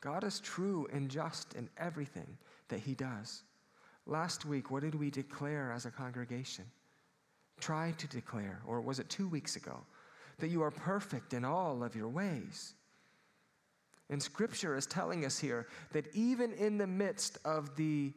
[0.00, 2.36] God is true and just in everything
[2.68, 3.42] that he does.
[4.06, 6.64] Last week, what did we declare as a congregation?
[7.58, 9.80] Try to declare, or was it two weeks ago,
[10.38, 12.74] that you are perfect in all of your ways.
[14.08, 18.12] And scripture is telling us here that even in the midst of the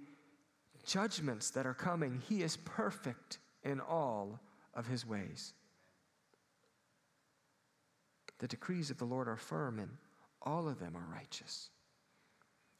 [0.85, 4.39] judgments that are coming, he is perfect in all
[4.73, 5.53] of his ways.
[8.39, 9.89] The decrees of the Lord are firm, and
[10.41, 11.69] all of them are righteous.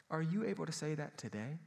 [0.10, 1.58] Are you able to say that today?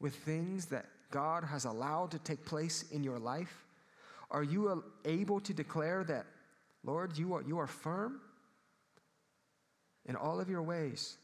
[0.00, 3.65] With things that God has allowed to take place in your life?
[4.30, 6.26] Are you able to declare that,
[6.84, 8.20] Lord, you are, you are firm
[10.04, 11.18] in all of your ways?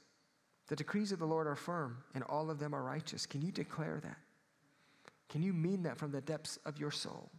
[0.69, 3.27] The decrees of the Lord are firm, and all of them are righteous.
[3.27, 4.17] Can you declare that?
[5.29, 7.31] Can you mean that from the depths of your soul?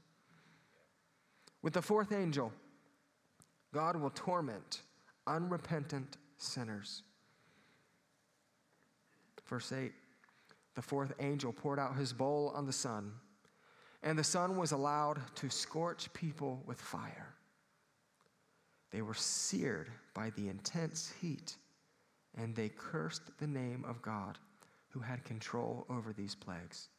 [1.62, 2.52] With the fourth angel,
[3.73, 4.82] God will torment
[5.26, 7.04] unrepentant sinners.
[9.47, 9.93] Verse 8
[10.76, 13.13] The fourth angel poured out his bowl on the sun
[14.04, 17.34] and the sun was allowed to scorch people with fire.
[18.92, 21.56] They were seared by the intense heat,
[22.38, 24.38] and they cursed the name of God
[24.89, 26.89] who had control over these plagues.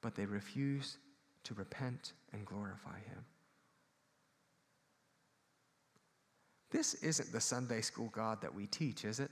[0.00, 0.96] But they refused
[1.44, 3.24] to repent and glorify him.
[6.70, 9.30] This isn't the Sunday school God that we teach, is it?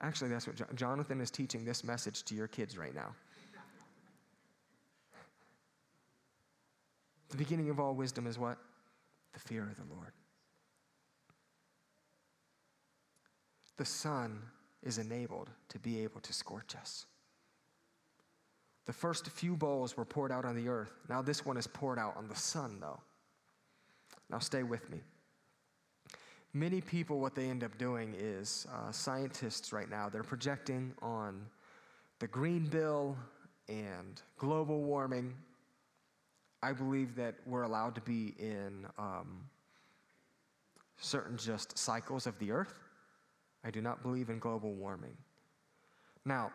[0.00, 3.14] Actually, that's what Jonathan is teaching this message to your kids right now.
[7.34, 8.58] The beginning of all wisdom is what?
[9.32, 10.12] The fear of the Lord.
[13.76, 14.38] The sun
[14.84, 17.06] is enabled to be able to scorch us.
[18.86, 20.92] The first few bowls were poured out on the earth.
[21.08, 23.00] Now, this one is poured out on the sun, though.
[24.30, 25.00] Now, stay with me.
[26.52, 31.44] many people, what they end up doing is uh, scientists right now, they're projecting on
[32.20, 33.16] the Green Bill
[33.68, 35.34] and global warming.
[36.64, 39.44] I believe that we're allowed to be in um,
[40.96, 42.72] certain just cycles of the earth.
[43.62, 45.14] I do not believe in global warming.
[46.24, 46.52] Now,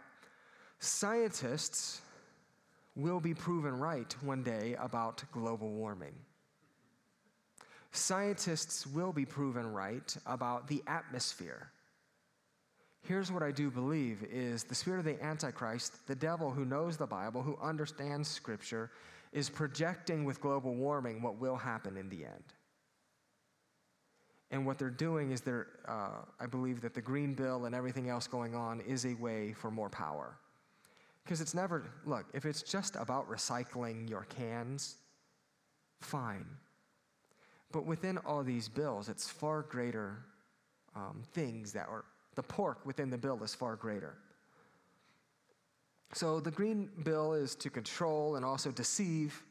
[0.80, 2.02] scientists
[2.95, 6.15] will be proven right one day about global warming.
[7.91, 11.69] Scientists will be proven right about the atmosphere.
[13.04, 16.98] Here's what I do believe is the spirit of the antichrist, the devil who knows
[16.98, 18.89] the Bible, who understands scripture,
[19.32, 22.54] is projecting with global warming what will happen in the end.
[24.52, 28.10] And what they're doing is they're, uh, I believe that the Green Bill and everything
[28.10, 30.38] else going on is a way for more power.
[31.24, 34.96] Because it's never, look, if it's just about recycling your cans,
[36.02, 36.46] fine.
[37.72, 40.26] But within all these bills, it's far greater
[40.96, 44.18] um, things that are, the pork within the bill is far greater.
[46.13, 49.43] So the Green Bill is to control and also deceive.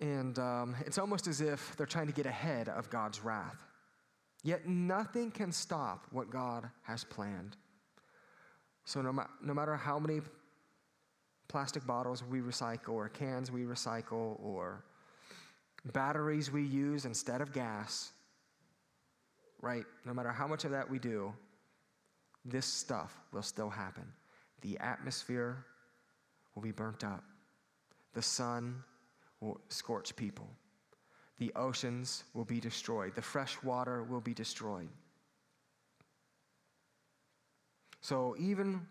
[0.00, 3.56] And um, it's almost as if they're trying to get ahead of God's wrath.
[4.42, 7.56] Yet nothing can stop what God has planned.
[8.84, 10.20] So, no, ma- no matter how many
[11.48, 14.84] plastic bottles we recycle, or cans we recycle, or
[15.92, 18.12] batteries we use instead of gas,
[19.60, 19.84] right?
[20.04, 21.32] No matter how much of that we do,
[22.44, 24.04] this stuff will still happen.
[24.62, 25.64] The atmosphere
[26.54, 27.22] will be burnt up,
[28.14, 28.82] the sun
[29.40, 30.48] will scorch people,
[31.38, 34.88] the oceans will be destroyed, the fresh water will be destroyed.
[38.00, 38.86] So, even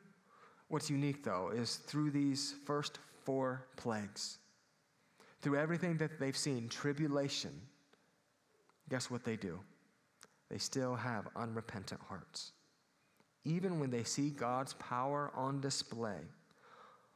[0.67, 4.37] what's unique though is through these first four plagues,
[5.41, 7.53] through everything that they've seen, tribulation,
[8.89, 9.59] guess what they do?
[10.49, 12.51] They still have unrepentant hearts.
[13.45, 16.19] Even when they see God's power on display,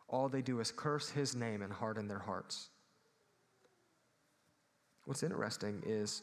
[0.07, 2.69] all they do is curse his name and harden their hearts.
[5.05, 6.21] What's interesting is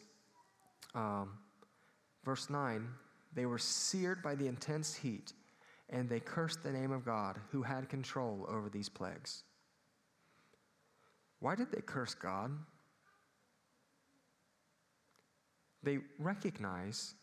[0.95, 1.39] um,
[2.25, 2.89] verse 9
[3.35, 5.35] they were seared by the intense heat
[5.91, 9.43] and they cursed the name of God who had control over these plagues.
[11.41, 12.51] Why did they curse God?
[15.83, 17.15] They recognize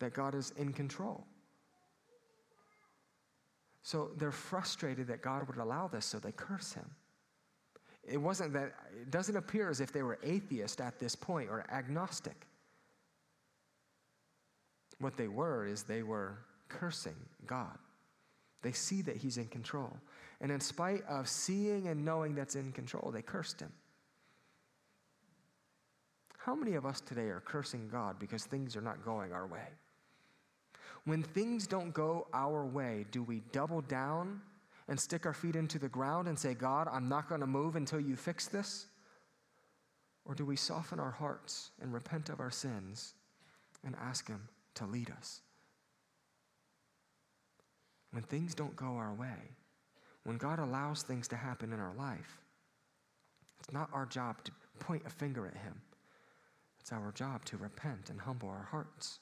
[0.00, 1.26] that God is in control.
[3.84, 6.90] So they're frustrated that God would allow this, so they curse him.
[8.02, 11.66] It wasn't that, it doesn't appear as if they were atheist at this point or
[11.70, 12.46] agnostic.
[15.00, 17.16] What they were is they were cursing
[17.46, 17.76] God.
[18.62, 19.94] They see that he's in control.
[20.40, 23.72] And in spite of seeing and knowing that's in control, they cursed him.
[26.38, 29.68] How many of us today are cursing God because things are not going our way?
[31.04, 34.40] When things don't go our way, do we double down
[34.88, 37.76] and stick our feet into the ground and say, God, I'm not going to move
[37.76, 38.86] until you fix this?
[40.24, 43.14] Or do we soften our hearts and repent of our sins
[43.84, 45.40] and ask Him to lead us?
[48.14, 49.50] when things don't go our way,
[50.22, 52.38] when God allows things to happen in our life,
[53.58, 55.74] it's not our job to point a finger at Him.
[56.78, 59.18] It's our job to repent and humble our hearts.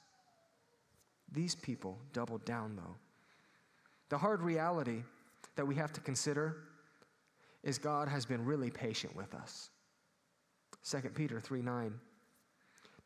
[1.33, 2.97] These people doubled down, though.
[4.09, 5.03] The hard reality
[5.57, 6.57] that we have to consider
[7.63, 9.71] is God has been really patient with us.
[10.89, 11.95] 2 Peter 3 9.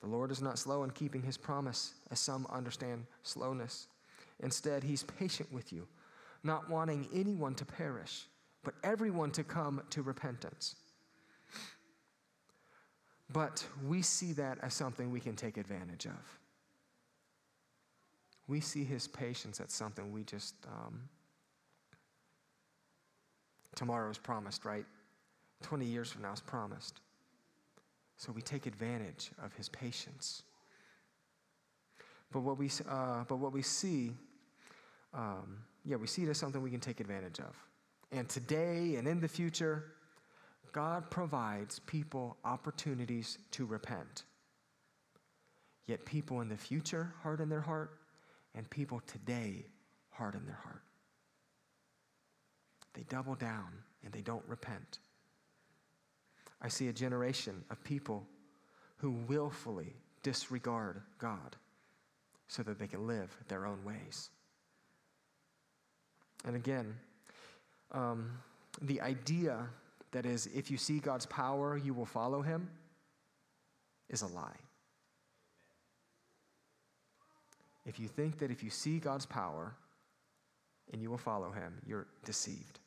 [0.00, 3.88] The Lord is not slow in keeping his promise, as some understand slowness
[4.40, 5.86] Instead, he's patient with you,
[6.42, 8.26] not wanting anyone to perish,
[8.64, 10.76] but everyone to come to repentance.
[13.32, 16.38] But we see that as something we can take advantage of.
[18.48, 21.08] We see his patience as something we just, um,
[23.74, 24.86] tomorrow is promised, right?
[25.62, 27.00] 20 years from now is promised.
[28.16, 30.42] So we take advantage of his patience.
[32.32, 34.12] But what we, uh, but what we see
[35.16, 37.54] um, yeah, we see it as something we can take advantage of.
[38.12, 39.92] And today and in the future,
[40.72, 44.24] God provides people opportunities to repent.
[45.86, 47.98] Yet people in the future harden their heart,
[48.56, 49.66] and people today
[50.10, 50.82] harden their heart.
[52.94, 53.68] They double down
[54.02, 54.98] and they don't repent.
[56.62, 58.26] I see a generation of people
[58.96, 59.92] who willfully
[60.22, 61.56] disregard God
[62.48, 64.30] so that they can live their own ways.
[66.46, 66.94] And again,
[67.92, 68.30] um,
[68.80, 69.66] the idea
[70.12, 72.70] that is, if you see God's power, you will follow him,
[74.08, 74.56] is a lie.
[77.86, 79.74] If you think that if you see God's power
[80.92, 82.80] and you will follow him, you're deceived.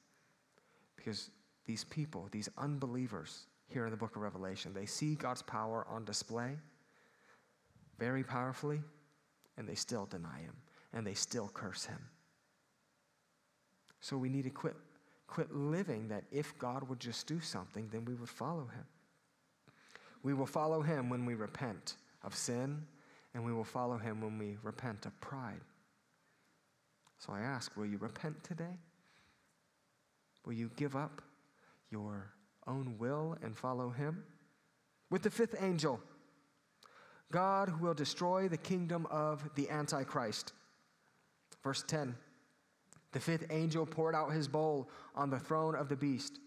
[0.97, 1.29] Because
[1.65, 6.03] these people, these unbelievers here in the book of Revelation, they see God's power on
[6.03, 6.57] display
[7.97, 8.81] very powerfully,
[9.57, 10.55] and they still deny him,
[10.93, 11.99] and they still curse him.
[14.01, 14.75] So we need to quit,
[15.27, 18.85] quit living that if God would just do something, then we would follow him.
[20.23, 22.85] We will follow him when we repent of sin,
[23.33, 25.61] and we will follow him when we repent of pride.
[27.19, 28.77] So I ask, will you repent today?
[30.45, 31.21] Will you give up
[31.91, 32.31] your
[32.65, 34.23] own will and follow him?
[35.09, 35.99] With the fifth angel,
[37.31, 40.53] God will destroy the kingdom of the Antichrist.
[41.63, 42.15] Verse 10
[43.11, 46.39] The fifth angel poured out his bowl on the throne of the beast,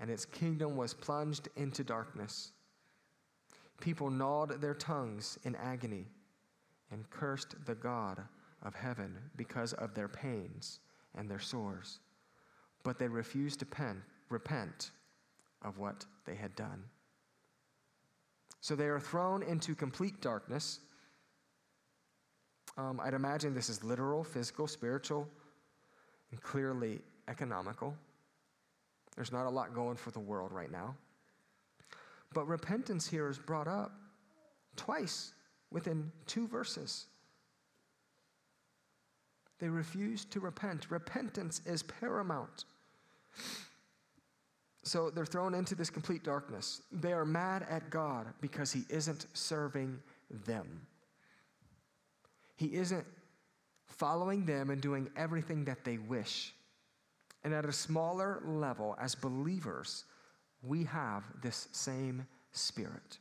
[0.00, 2.52] and its kingdom was plunged into darkness.
[3.80, 6.06] People gnawed their tongues in agony
[6.94, 8.22] and cursed the God
[8.62, 10.78] of heaven because of their pains
[11.16, 11.98] and their sores.
[12.84, 14.92] But they refused to pen, repent
[15.62, 16.84] of what they had done.
[18.60, 20.80] So they are thrown into complete darkness.
[22.78, 25.28] Um, I'd imagine this is literal, physical, spiritual,
[26.30, 27.94] and clearly economical.
[29.16, 30.94] There's not a lot going for the world right now.
[32.32, 33.92] But repentance here is brought up
[34.76, 35.32] twice
[35.74, 37.06] within two verses.
[39.58, 40.90] They refuse to repent.
[40.90, 42.64] Repentance is paramount.
[44.84, 46.82] So they're thrown into this complete darkness.
[46.92, 49.98] They are mad at God because He isn't serving
[50.46, 50.86] them.
[52.56, 53.06] He isn't
[53.86, 56.54] following them and doing everything that they wish.
[57.42, 60.04] And at a smaller level, as believers,
[60.62, 63.18] we have this same spirit.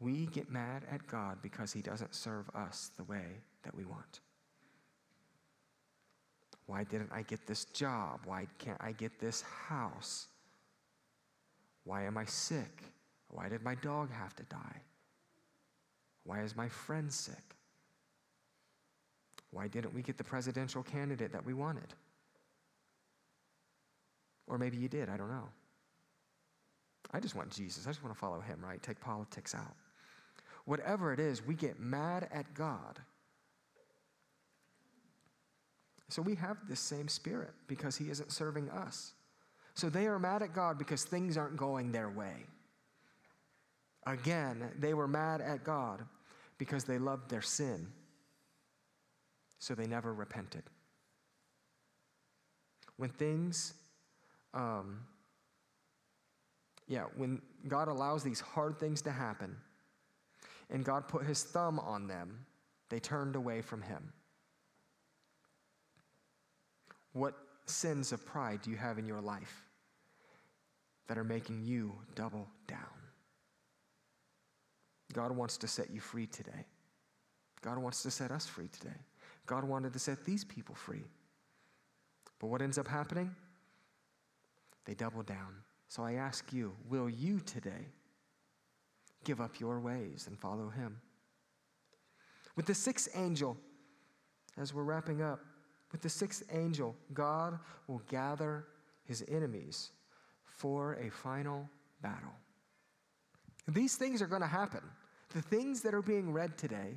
[0.00, 4.20] We get mad at God because He doesn't serve us the way that we want.
[6.66, 8.20] Why didn't I get this job?
[8.26, 10.26] Why can't I get this house?
[11.84, 12.82] Why am I sick?
[13.30, 14.82] Why did my dog have to die?
[16.24, 17.56] Why is my friend sick?
[19.50, 21.94] Why didn't we get the presidential candidate that we wanted?
[24.46, 25.48] Or maybe you did, I don't know.
[27.12, 27.86] I just want Jesus.
[27.86, 28.82] I just want to follow him, right?
[28.82, 29.74] Take politics out.
[30.68, 33.00] Whatever it is, we get mad at God
[36.08, 39.12] so we have this same spirit because he isn't serving us.
[39.74, 42.46] So they are mad at God because things aren't going their way.
[44.06, 46.02] Again, they were mad at God
[46.56, 47.88] because they loved their sin.
[49.58, 50.62] So they never repented.
[52.96, 53.74] When things,
[54.54, 55.00] um,
[56.88, 59.56] yeah, when God allows these hard things to happen
[60.70, 62.46] and God put his thumb on them,
[62.88, 64.12] they turned away from him.
[67.12, 67.34] What
[67.66, 69.64] sins of pride do you have in your life
[71.06, 72.78] that are making you double down?
[75.12, 76.66] God wants to set you free today.
[77.62, 78.96] God wants to set us free today.
[79.46, 81.04] God wanted to set these people free.
[82.38, 83.34] But what ends up happening?
[84.84, 85.56] They double down.
[85.88, 87.86] So I ask you, will you today
[89.24, 91.00] give up your ways and follow him?
[92.56, 93.56] With the sixth angel,
[94.56, 95.40] as we're wrapping up,
[95.92, 98.66] with the sixth angel, God will gather
[99.04, 99.90] his enemies
[100.44, 101.68] for a final
[102.02, 102.34] battle.
[103.68, 104.80] These things are going to happen.
[105.34, 106.96] The things that are being read today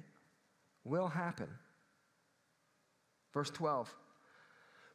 [0.84, 1.47] will happen.
[3.34, 3.93] Verse 12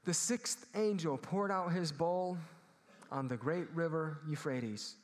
[0.05, 2.39] The sixth angel poured out his bowl
[3.11, 4.97] on the great river Euphrates,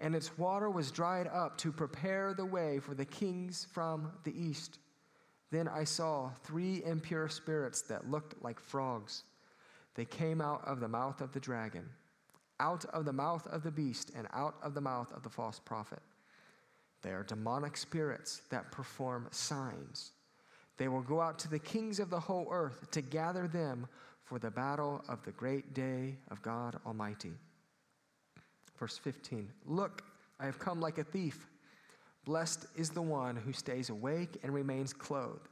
[0.00, 4.32] and its water was dried up to prepare the way for the kings from the
[4.32, 4.78] east.
[5.50, 9.24] Then I saw three impure spirits that looked like frogs.
[9.94, 11.88] They came out of the mouth of the dragon,
[12.60, 15.58] out of the mouth of the beast, and out of the mouth of the false
[15.58, 16.00] prophet.
[17.02, 20.12] They are demonic spirits that perform signs.
[20.76, 23.86] They will go out to the kings of the whole earth to gather them
[24.22, 27.32] for the battle of the great day of God Almighty.
[28.80, 30.02] Verse 15 Look,
[30.40, 31.46] I have come like a thief.
[32.24, 35.48] Blessed is the one who stays awake and remains clothed,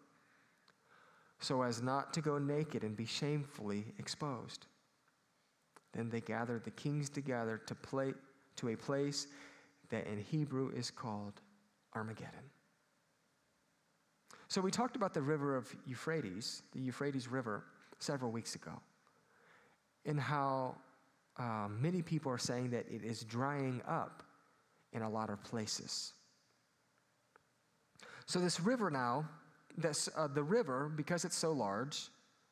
[1.38, 4.66] so as not to go naked and be shamefully exposed.
[5.92, 8.12] Then they gathered the kings together to, play,
[8.56, 9.28] to a place
[9.88, 11.40] that in Hebrew is called
[11.94, 12.50] Armageddon.
[14.48, 17.64] So we talked about the river of Euphrates, the Euphrates River,
[17.98, 18.72] several weeks ago,
[20.04, 20.76] and how
[21.38, 24.22] uh, many people are saying that it is drying up
[24.92, 26.12] in a lot of places.
[28.26, 29.28] So, this river now
[29.78, 32.08] this, uh, the river, because it's so large,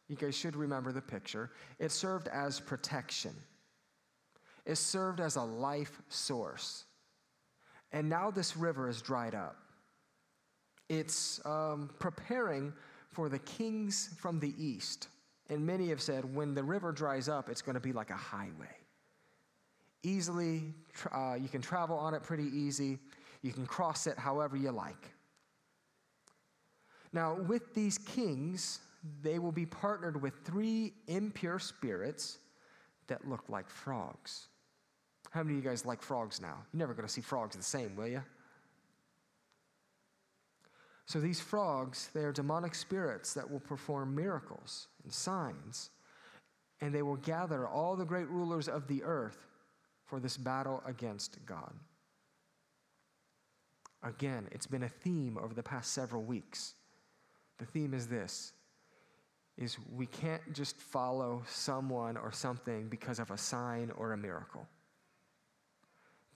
[0.09, 3.34] you guys should remember the picture, it served as protection.
[4.64, 6.84] It served as a life source.
[7.93, 9.57] And now this river is dried up.
[10.89, 12.72] It's um, preparing
[13.09, 15.09] for the kings from the east.
[15.49, 18.16] And many have said when the river dries up, it's going to be like a
[18.16, 18.76] highway.
[20.03, 20.74] Easily,
[21.12, 22.99] uh, you can travel on it pretty easy.
[23.42, 25.11] You can cross it however you like.
[27.12, 28.80] Now, with these kings,
[29.22, 32.38] they will be partnered with three impure spirits
[33.07, 34.49] that look like frogs.
[35.30, 36.57] How many of you guys like frogs now?
[36.72, 38.22] You're never going to see frogs the same, will you?
[41.07, 45.90] So these frogs, they are demonic spirits that will perform miracles and signs,
[46.80, 49.38] and they will gather all the great rulers of the earth
[50.04, 51.72] for this battle against God.
[54.02, 56.74] Again, it's been a theme over the past several weeks.
[57.59, 58.52] The theme is this
[59.57, 64.66] is we can't just follow someone or something because of a sign or a miracle.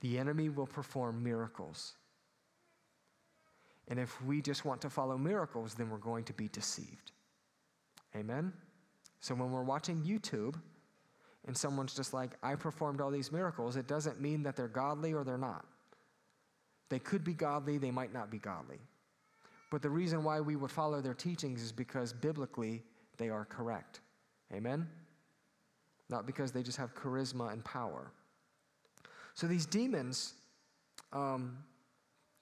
[0.00, 1.96] The enemy will perform miracles.
[3.90, 7.10] And if we just want to follow miracles, then we're going to be deceived.
[8.16, 8.52] Amen?
[9.18, 10.54] So when we're watching YouTube
[11.46, 15.12] and someone's just like, I performed all these miracles, it doesn't mean that they're godly
[15.12, 15.66] or they're not.
[16.88, 18.78] They could be godly, they might not be godly.
[19.70, 22.82] But the reason why we would follow their teachings is because biblically
[23.18, 24.00] they are correct.
[24.52, 24.88] Amen?
[26.08, 28.12] Not because they just have charisma and power.
[29.34, 30.34] So these demons
[31.12, 31.58] um,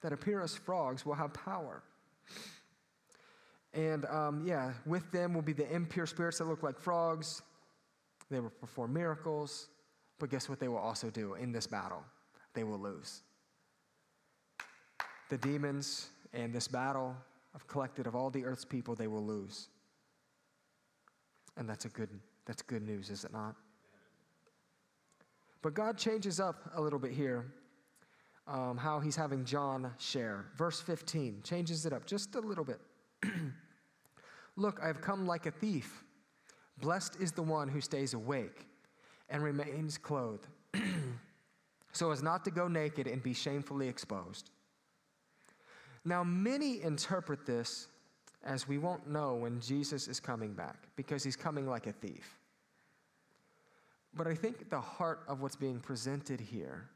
[0.01, 1.83] that appear as frogs will have power.
[3.73, 7.41] And um, yeah, with them will be the impure spirits that look like frogs.
[8.29, 9.67] They will perform miracles.
[10.19, 12.03] But guess what they will also do in this battle?
[12.53, 13.21] They will lose.
[15.29, 17.15] The demons and this battle
[17.53, 19.69] of collected of all the earth's people, they will lose.
[21.57, 22.09] And that's a good
[22.45, 23.55] that's good news, is it not?
[25.61, 27.45] But God changes up a little bit here
[28.49, 30.45] um, how he's having John share.
[30.57, 32.79] Verse 15 changes it up just a little bit.
[34.55, 36.03] Look, I have come like a thief.
[36.81, 38.65] Blessed is the one who stays awake
[39.29, 40.47] and remains clothed,
[41.91, 44.49] so as not to go naked and be shamefully exposed.
[46.03, 47.87] Now, many interpret this
[48.43, 52.37] as we won't know when Jesus is coming back because he's coming like a thief.
[54.15, 56.89] But I think the heart of what's being presented here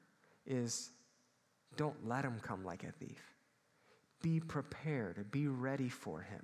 [0.47, 0.91] is
[1.77, 3.21] don't let him come like a thief.
[4.21, 6.41] Be prepared, be ready for him.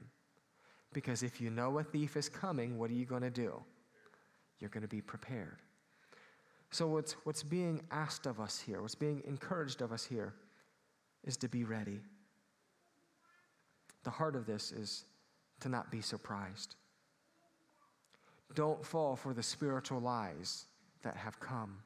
[0.92, 3.54] Because if you know a thief is coming, what are you going to do?
[4.60, 5.60] You're going to be prepared.
[6.72, 10.34] So, what's, what's being asked of us here, what's being encouraged of us here,
[11.26, 12.00] is to be ready.
[14.04, 15.06] The heart of this is
[15.62, 16.76] to not be surprised.
[18.56, 20.66] Don't fall for the spiritual lies
[21.04, 21.78] that have come.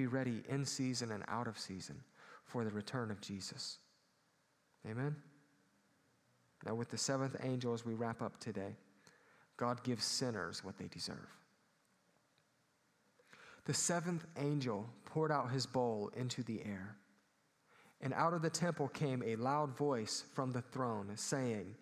[0.00, 1.94] Be ready in season and out of season
[2.46, 3.76] for the return of Jesus.
[4.90, 5.14] Amen?
[6.64, 8.78] Now, with the seventh angel, as we wrap up today,
[9.58, 11.28] God gives sinners what they deserve.
[13.66, 16.96] The seventh angel poured out his bowl into the air,
[18.00, 21.74] and out of the temple came a loud voice from the throne saying,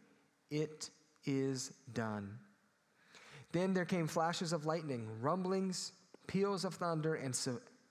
[0.51, 0.91] It
[1.25, 2.37] is done.
[3.53, 5.93] Then there came flashes of lightning, rumblings,
[6.27, 7.33] peals of thunder, and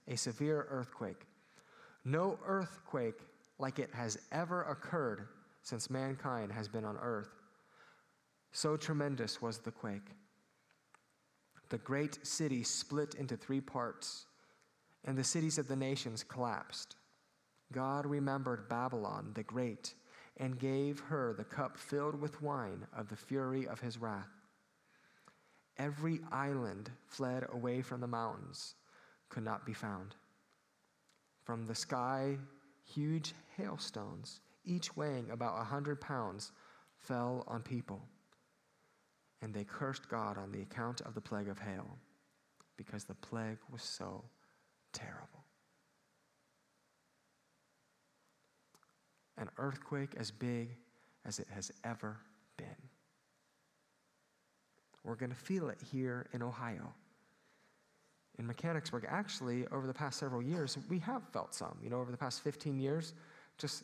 [0.08, 1.26] a severe earthquake.
[2.06, 3.20] No earthquake
[3.60, 5.28] like it has ever occurred
[5.64, 7.42] since mankind has been on earth.
[8.52, 10.12] So tremendous was the quake.
[11.70, 14.26] The great city split into three parts,
[15.04, 16.96] and the cities of the nations collapsed.
[17.74, 19.94] God remembered Babylon the Great
[20.38, 24.30] and gave her the cup filled with wine of the fury of his wrath.
[25.78, 28.76] Every island fled away from the mountains
[29.30, 30.16] could not be found.
[31.44, 32.38] From the sky,
[32.84, 36.52] huge hailstones, each weighing about a hundred pounds,
[36.98, 38.02] fell on people.
[39.42, 41.98] And they cursed God on the account of the plague of hail,
[42.76, 44.24] because the plague was so
[44.94, 45.46] terrible.
[49.38, 50.76] An earthquake as big
[51.26, 52.18] as it has ever
[52.58, 52.68] been.
[55.04, 56.94] We're going to feel it here in Ohio
[58.40, 61.78] in Mechanicsburg, actually, over the past several years, we have felt some.
[61.84, 63.14] You know, over the past 15 years,
[63.58, 63.84] just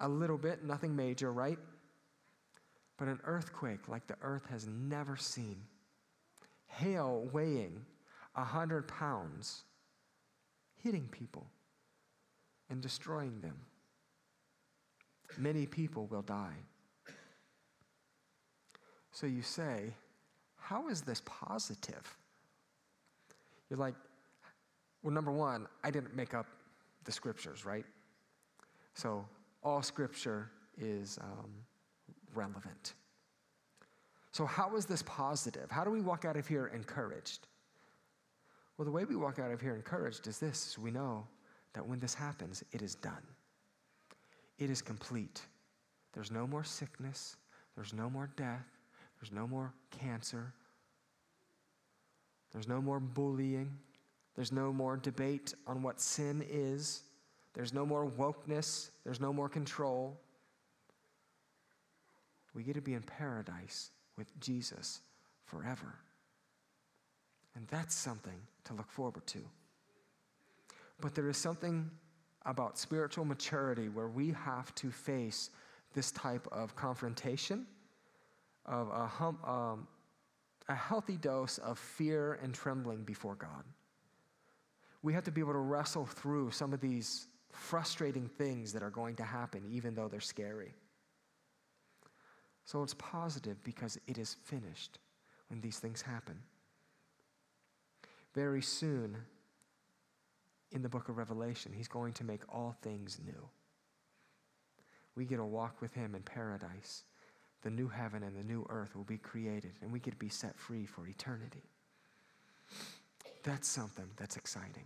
[0.00, 1.58] a little bit, nothing major, right?
[2.98, 5.56] But an earthquake like the earth has never seen,
[6.66, 7.84] hail weighing
[8.34, 9.62] 100 pounds,
[10.82, 11.46] hitting people
[12.68, 13.56] and destroying them.
[15.38, 16.56] Many people will die.
[19.12, 19.94] So you say,
[20.56, 22.16] How is this positive?
[23.72, 23.94] You're like,
[25.02, 26.44] Well, number one, I didn't make up
[27.04, 27.86] the scriptures, right?
[28.92, 29.24] So
[29.62, 31.50] all scripture is um,
[32.34, 32.92] relevant.
[34.30, 35.70] So, how is this positive?
[35.70, 37.46] How do we walk out of here encouraged?
[38.76, 41.26] Well, the way we walk out of here encouraged is this is we know
[41.72, 43.26] that when this happens, it is done.
[44.58, 45.40] It is complete.
[46.12, 47.36] There's no more sickness,
[47.74, 48.66] there's no more death,
[49.18, 50.52] there's no more cancer,
[52.52, 53.70] there's no more bullying,
[54.34, 57.02] there's no more debate on what sin is,
[57.54, 60.18] there's no more wokeness, there's no more control.
[62.54, 65.00] We get to be in paradise with Jesus
[65.44, 65.94] forever.
[67.54, 69.38] And that's something to look forward to.
[71.00, 71.90] But there is something
[72.46, 75.50] about spiritual maturity where we have to face
[75.94, 77.66] this type of confrontation,
[78.66, 79.86] of a, hum, um,
[80.72, 83.64] a healthy dose of fear and trembling before God.
[85.02, 88.90] We have to be able to wrestle through some of these frustrating things that are
[88.90, 90.74] going to happen, even though they're scary.
[92.64, 94.98] So it's positive because it is finished
[95.48, 96.38] when these things happen.
[98.34, 99.16] Very soon,
[100.70, 103.48] in the book of Revelation, he's going to make all things new.
[105.16, 107.04] We get to walk with him in paradise.
[107.62, 110.58] The new heaven and the new earth will be created, and we could be set
[110.58, 111.62] free for eternity.
[113.44, 114.84] That's something that's exciting.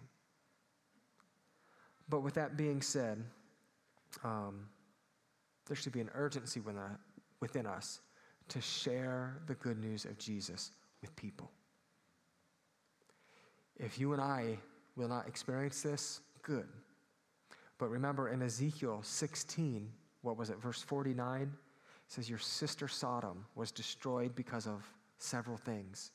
[2.09, 3.23] But with that being said,
[4.25, 4.69] um,
[5.67, 6.61] there should be an urgency
[7.41, 8.01] within us
[8.49, 10.71] to share the good news of Jesus
[11.01, 11.51] with people.
[13.79, 14.59] If you and I
[14.97, 16.67] will not experience this, good.
[17.79, 19.91] But remember in Ezekiel 16,
[20.23, 21.53] what was it, verse 49?
[22.09, 24.85] Says, Your sister Sodom was destroyed because of
[25.19, 26.13] several things.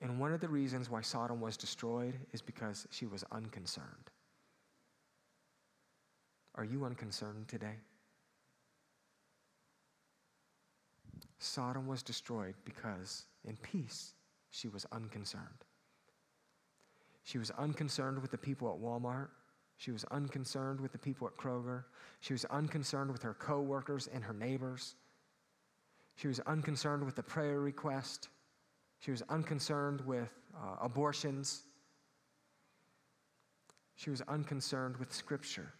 [0.00, 4.10] And one of the reasons why Sodom was destroyed is because she was unconcerned.
[6.54, 7.76] Are you unconcerned today?
[11.38, 14.14] Sodom was destroyed because, in peace,
[14.50, 15.64] she was unconcerned.
[17.22, 19.28] She was unconcerned with the people at Walmart.
[19.78, 21.84] She was unconcerned with the people at Kroger.
[22.18, 24.96] She was unconcerned with her coworkers and her neighbors.
[26.16, 28.28] She was unconcerned with the prayer request.
[28.98, 31.62] She was unconcerned with uh, abortions.
[33.94, 35.72] She was unconcerned with Scripture.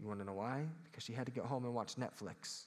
[0.00, 0.64] You want to know why?
[0.84, 2.64] Because she had to get home and watch Netflix.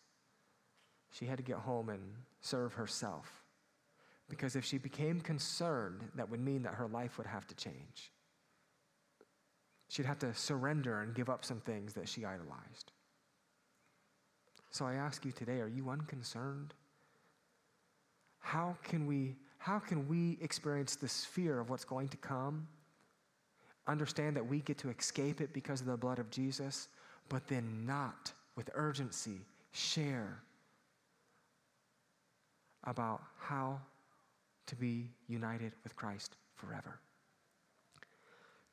[1.12, 2.02] She had to get home and
[2.42, 3.44] serve herself.
[4.30, 8.12] Because if she became concerned, that would mean that her life would have to change.
[9.90, 12.92] She'd have to surrender and give up some things that she idolized.
[14.72, 16.74] So I ask you today are you unconcerned?
[18.40, 22.68] How can we, how can we experience this fear of what's going to come?
[23.88, 26.90] Understand that we get to escape it because of the blood of Jesus,
[27.30, 29.40] but then not with urgency
[29.72, 30.42] share
[32.84, 33.80] about how
[34.66, 37.00] to be united with Christ forever.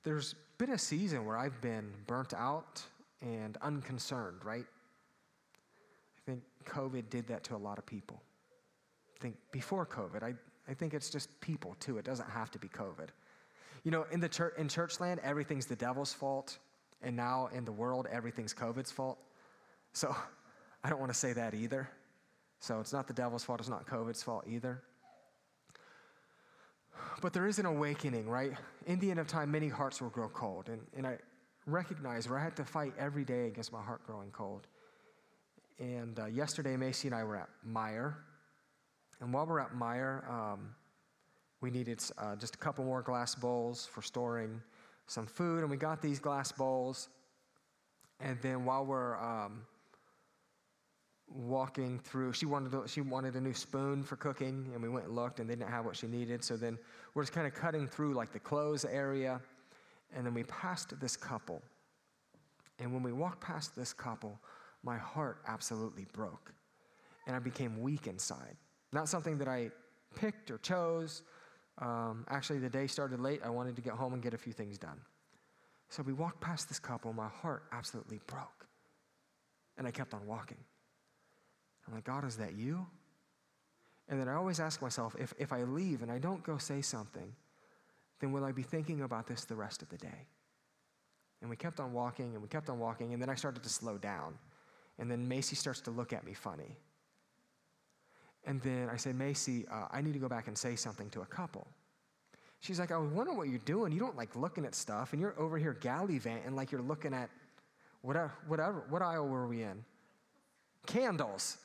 [0.05, 2.83] There's been a season where I've been burnt out
[3.23, 4.67] and unconcerned, right?
[6.17, 8.23] I think COVID did that to a lot of people.
[9.17, 10.35] I think before COVID, I,
[10.69, 11.99] I think it's just people too.
[11.99, 13.09] It doesn't have to be COVID.
[13.83, 16.59] You know, in the church in church land, everything's the devil's fault,
[17.03, 19.19] and now in the world, everything's COVID's fault.
[19.93, 20.15] So
[20.85, 21.89] I don't want to say that either.
[22.61, 24.83] So it's not the devil's fault, it's not COVID's fault either.
[27.21, 28.53] But there is an awakening, right?
[28.87, 30.69] In the end of time, many hearts will grow cold.
[30.69, 31.19] And, and I
[31.67, 34.67] recognize where I had to fight every day against my heart growing cold.
[35.79, 38.15] And uh, yesterday, Macy and I were at Meijer.
[39.21, 40.75] And while we're at Meijer, um,
[41.61, 44.61] we needed uh, just a couple more glass bowls for storing
[45.07, 45.61] some food.
[45.61, 47.09] And we got these glass bowls.
[48.21, 49.63] And then while we're um,
[51.29, 52.33] walking through.
[52.33, 55.49] She wanted she wanted a new spoon for cooking, and we went and looked, and
[55.49, 56.45] they didn't have what she needed.
[56.45, 56.79] So then
[57.15, 59.41] we're just kind of cutting through like the clothes area,
[60.15, 61.63] and then we passed this couple.
[62.79, 64.39] And when we walked past this couple,
[64.83, 66.53] my heart absolutely broke,
[67.27, 68.57] and I became weak inside.
[68.93, 69.71] Not something that I
[70.15, 71.23] picked or chose.
[71.79, 73.41] Um, actually, the day started late.
[73.45, 75.01] I wanted to get home and get a few things done.
[75.89, 77.13] So we walked past this couple.
[77.13, 78.67] My heart absolutely broke,
[79.77, 80.59] and I kept on walking.
[81.87, 82.87] I'm like, God, is that you?
[84.09, 86.83] And then I always ask myself if, if I leave and I don't go say
[86.83, 87.35] something,
[88.21, 90.27] then will I be thinking about this the rest of the day?
[91.41, 93.69] And we kept on walking and we kept on walking, and then I started to
[93.69, 94.35] slow down.
[94.99, 96.79] And then Macy starts to look at me funny.
[98.47, 101.23] And then I say, Macy, uh, I need to go back and say something to
[101.23, 101.67] a couple.
[102.61, 103.93] She's like, I was wondering what you're doing.
[103.93, 107.29] You don't like looking at stuff, and you're over here gallivanting like you're looking at
[108.03, 108.85] whatever, whatever.
[108.89, 109.85] What aisle were we in?
[110.87, 111.59] Candles.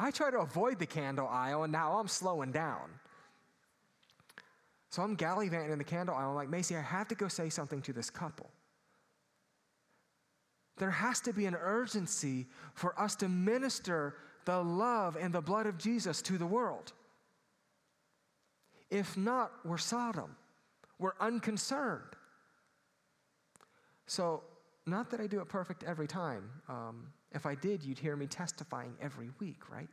[0.00, 2.88] I try to avoid the candle aisle, and now I'm slowing down.
[4.88, 6.30] So I'm gallivanting in the candle aisle.
[6.30, 8.48] I'm like, Macy, I have to go say something to this couple.
[10.78, 15.66] There has to be an urgency for us to minister the love and the blood
[15.66, 16.94] of Jesus to the world.
[18.90, 20.34] If not, we're Sodom.
[20.98, 22.16] We're unconcerned.
[24.06, 24.44] So,
[24.86, 26.48] not that I do it perfect every time.
[26.70, 29.88] Um, if I did, you'd hear me testifying every week, right?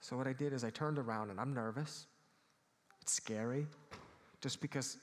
[0.00, 2.06] So, what I did is I turned around and I'm nervous.
[3.00, 3.66] It's scary.
[4.40, 4.98] Just because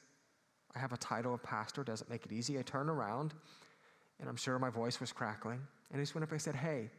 [0.75, 2.59] I have a title of pastor doesn't make it easy.
[2.59, 3.33] I turn around
[4.19, 5.59] and I'm sure my voice was crackling.
[5.91, 6.89] And I just went up and I said, Hey,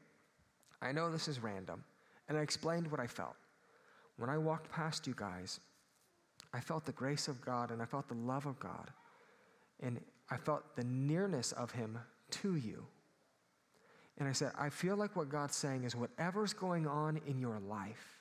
[0.80, 1.84] I know this is random.
[2.28, 3.36] And I explained what I felt.
[4.16, 5.60] When I walked past you guys,
[6.52, 8.90] I felt the grace of God and I felt the love of God.
[9.80, 11.98] And I felt the nearness of Him
[12.30, 12.86] to you.
[14.22, 17.58] And I said, I feel like what God's saying is whatever's going on in your
[17.58, 18.20] life,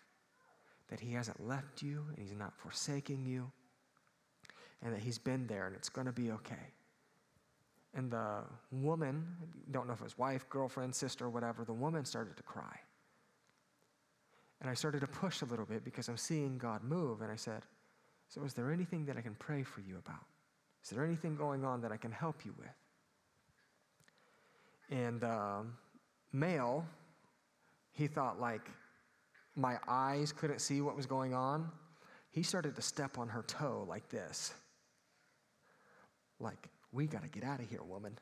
[0.89, 3.51] that He hasn't left you and He's not forsaking you,
[4.81, 6.73] and that He's been there and it's going to be okay.
[7.93, 8.39] And the
[8.71, 9.27] woman,
[9.69, 12.79] don't know if it was wife, girlfriend, sister, whatever, the woman started to cry.
[14.59, 17.21] And I started to push a little bit because I'm seeing God move.
[17.21, 17.61] And I said,
[18.27, 20.25] So, is there anything that I can pray for you about?
[20.83, 22.69] Is there anything going on that I can help you with?
[24.89, 25.73] And um,
[26.33, 26.85] male,
[27.91, 28.69] he thought like
[29.55, 31.69] my eyes couldn't see what was going on.
[32.29, 34.53] He started to step on her toe like this.
[36.39, 38.17] Like, we got to get out of here, woman.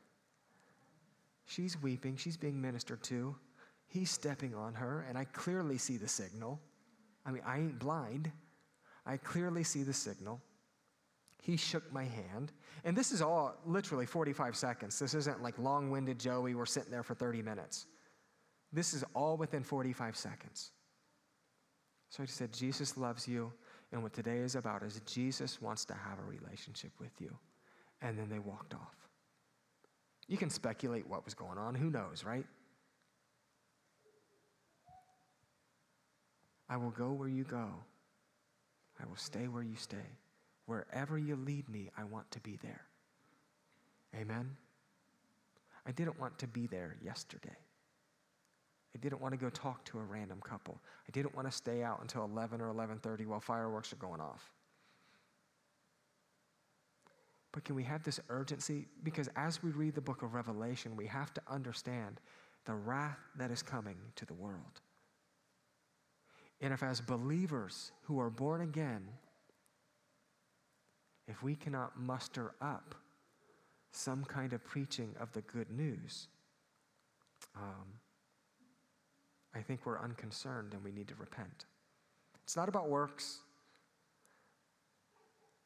[1.46, 3.34] She's weeping, she's being ministered to.
[3.86, 6.60] He's stepping on her, and I clearly see the signal.
[7.26, 8.30] I mean, I ain't blind.
[9.04, 10.40] I clearly see the signal.
[11.42, 12.52] He shook my hand.
[12.84, 14.98] And this is all literally 45 seconds.
[14.98, 17.86] This isn't like long winded Joey, we're sitting there for 30 minutes.
[18.72, 20.70] This is all within 45 seconds.
[22.08, 23.52] So I just said, Jesus loves you.
[23.92, 27.36] And what today is about is Jesus wants to have a relationship with you.
[28.02, 28.96] And then they walked off.
[30.28, 31.74] You can speculate what was going on.
[31.74, 32.46] Who knows, right?
[36.68, 37.68] I will go where you go.
[39.02, 39.96] I will stay where you stay.
[40.66, 42.82] Wherever you lead me, I want to be there.
[44.14, 44.56] Amen?
[45.84, 47.56] I didn't want to be there yesterday.
[48.94, 50.80] I didn't want to go talk to a random couple.
[51.08, 54.52] I didn't want to stay out until 11 or 11:30 while fireworks are going off.
[57.52, 58.86] But can we have this urgency?
[59.02, 62.20] Because as we read the book of Revelation, we have to understand
[62.64, 64.80] the wrath that is coming to the world.
[66.60, 69.08] And if, as believers who are born again,
[71.26, 72.94] if we cannot muster up
[73.92, 76.28] some kind of preaching of the good news,
[77.56, 77.86] um,
[79.54, 81.66] I think we're unconcerned and we need to repent.
[82.44, 83.40] It's not about works,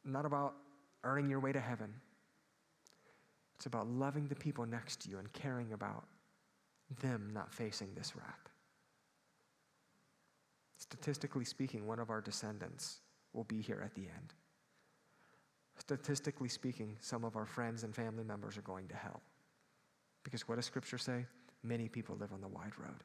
[0.05, 0.55] not about
[1.03, 1.93] earning your way to heaven.
[3.57, 6.05] It's about loving the people next to you and caring about
[7.01, 8.49] them not facing this wrath.
[10.79, 13.01] Statistically speaking, one of our descendants
[13.33, 14.35] will be here at the end.
[15.79, 19.23] Statistically speaking, some of our friends and family members are going to hell.
[20.23, 21.27] Because what does Scripture say?
[21.63, 23.03] Many people live on the wide road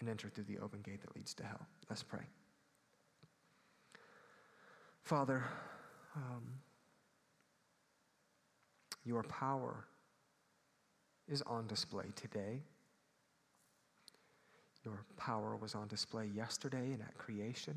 [0.00, 1.66] and enter through the open gate that leads to hell.
[1.88, 2.24] Let's pray.
[5.02, 5.44] Father,
[6.14, 6.44] um,
[9.04, 9.86] your power
[11.28, 12.62] is on display today.
[14.84, 17.74] Your power was on display yesterday and at creation.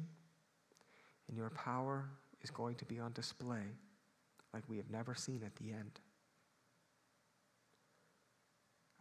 [1.27, 2.09] And your power
[2.41, 3.63] is going to be on display
[4.53, 5.99] like we have never seen at the end.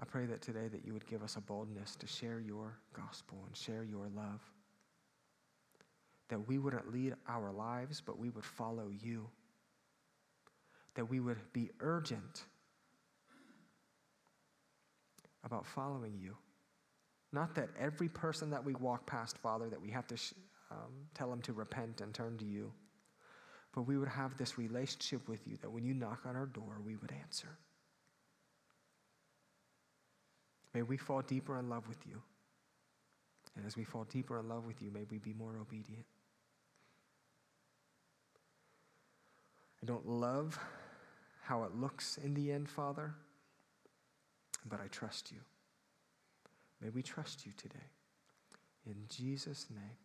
[0.01, 3.39] I pray that today that you would give us a boldness to share your gospel
[3.47, 4.41] and share your love.
[6.29, 9.29] That we wouldn't lead our lives, but we would follow you.
[10.95, 12.45] That we would be urgent
[15.45, 16.35] about following you.
[17.33, 20.33] Not that every person that we walk past, Father, that we have to sh-
[20.71, 22.73] um, tell them to repent and turn to you,
[23.75, 26.81] but we would have this relationship with you that when you knock on our door,
[26.85, 27.59] we would answer.
[30.75, 32.23] May we fall deeper in love with you.
[33.57, 36.05] And as we fall deeper in love with you, may we be more obedient.
[39.83, 40.59] I don't love
[41.43, 43.15] how it looks in the end, Father.
[44.69, 45.39] but I trust you.
[46.81, 47.91] May we trust you today.
[48.87, 49.97] In Jesus' name.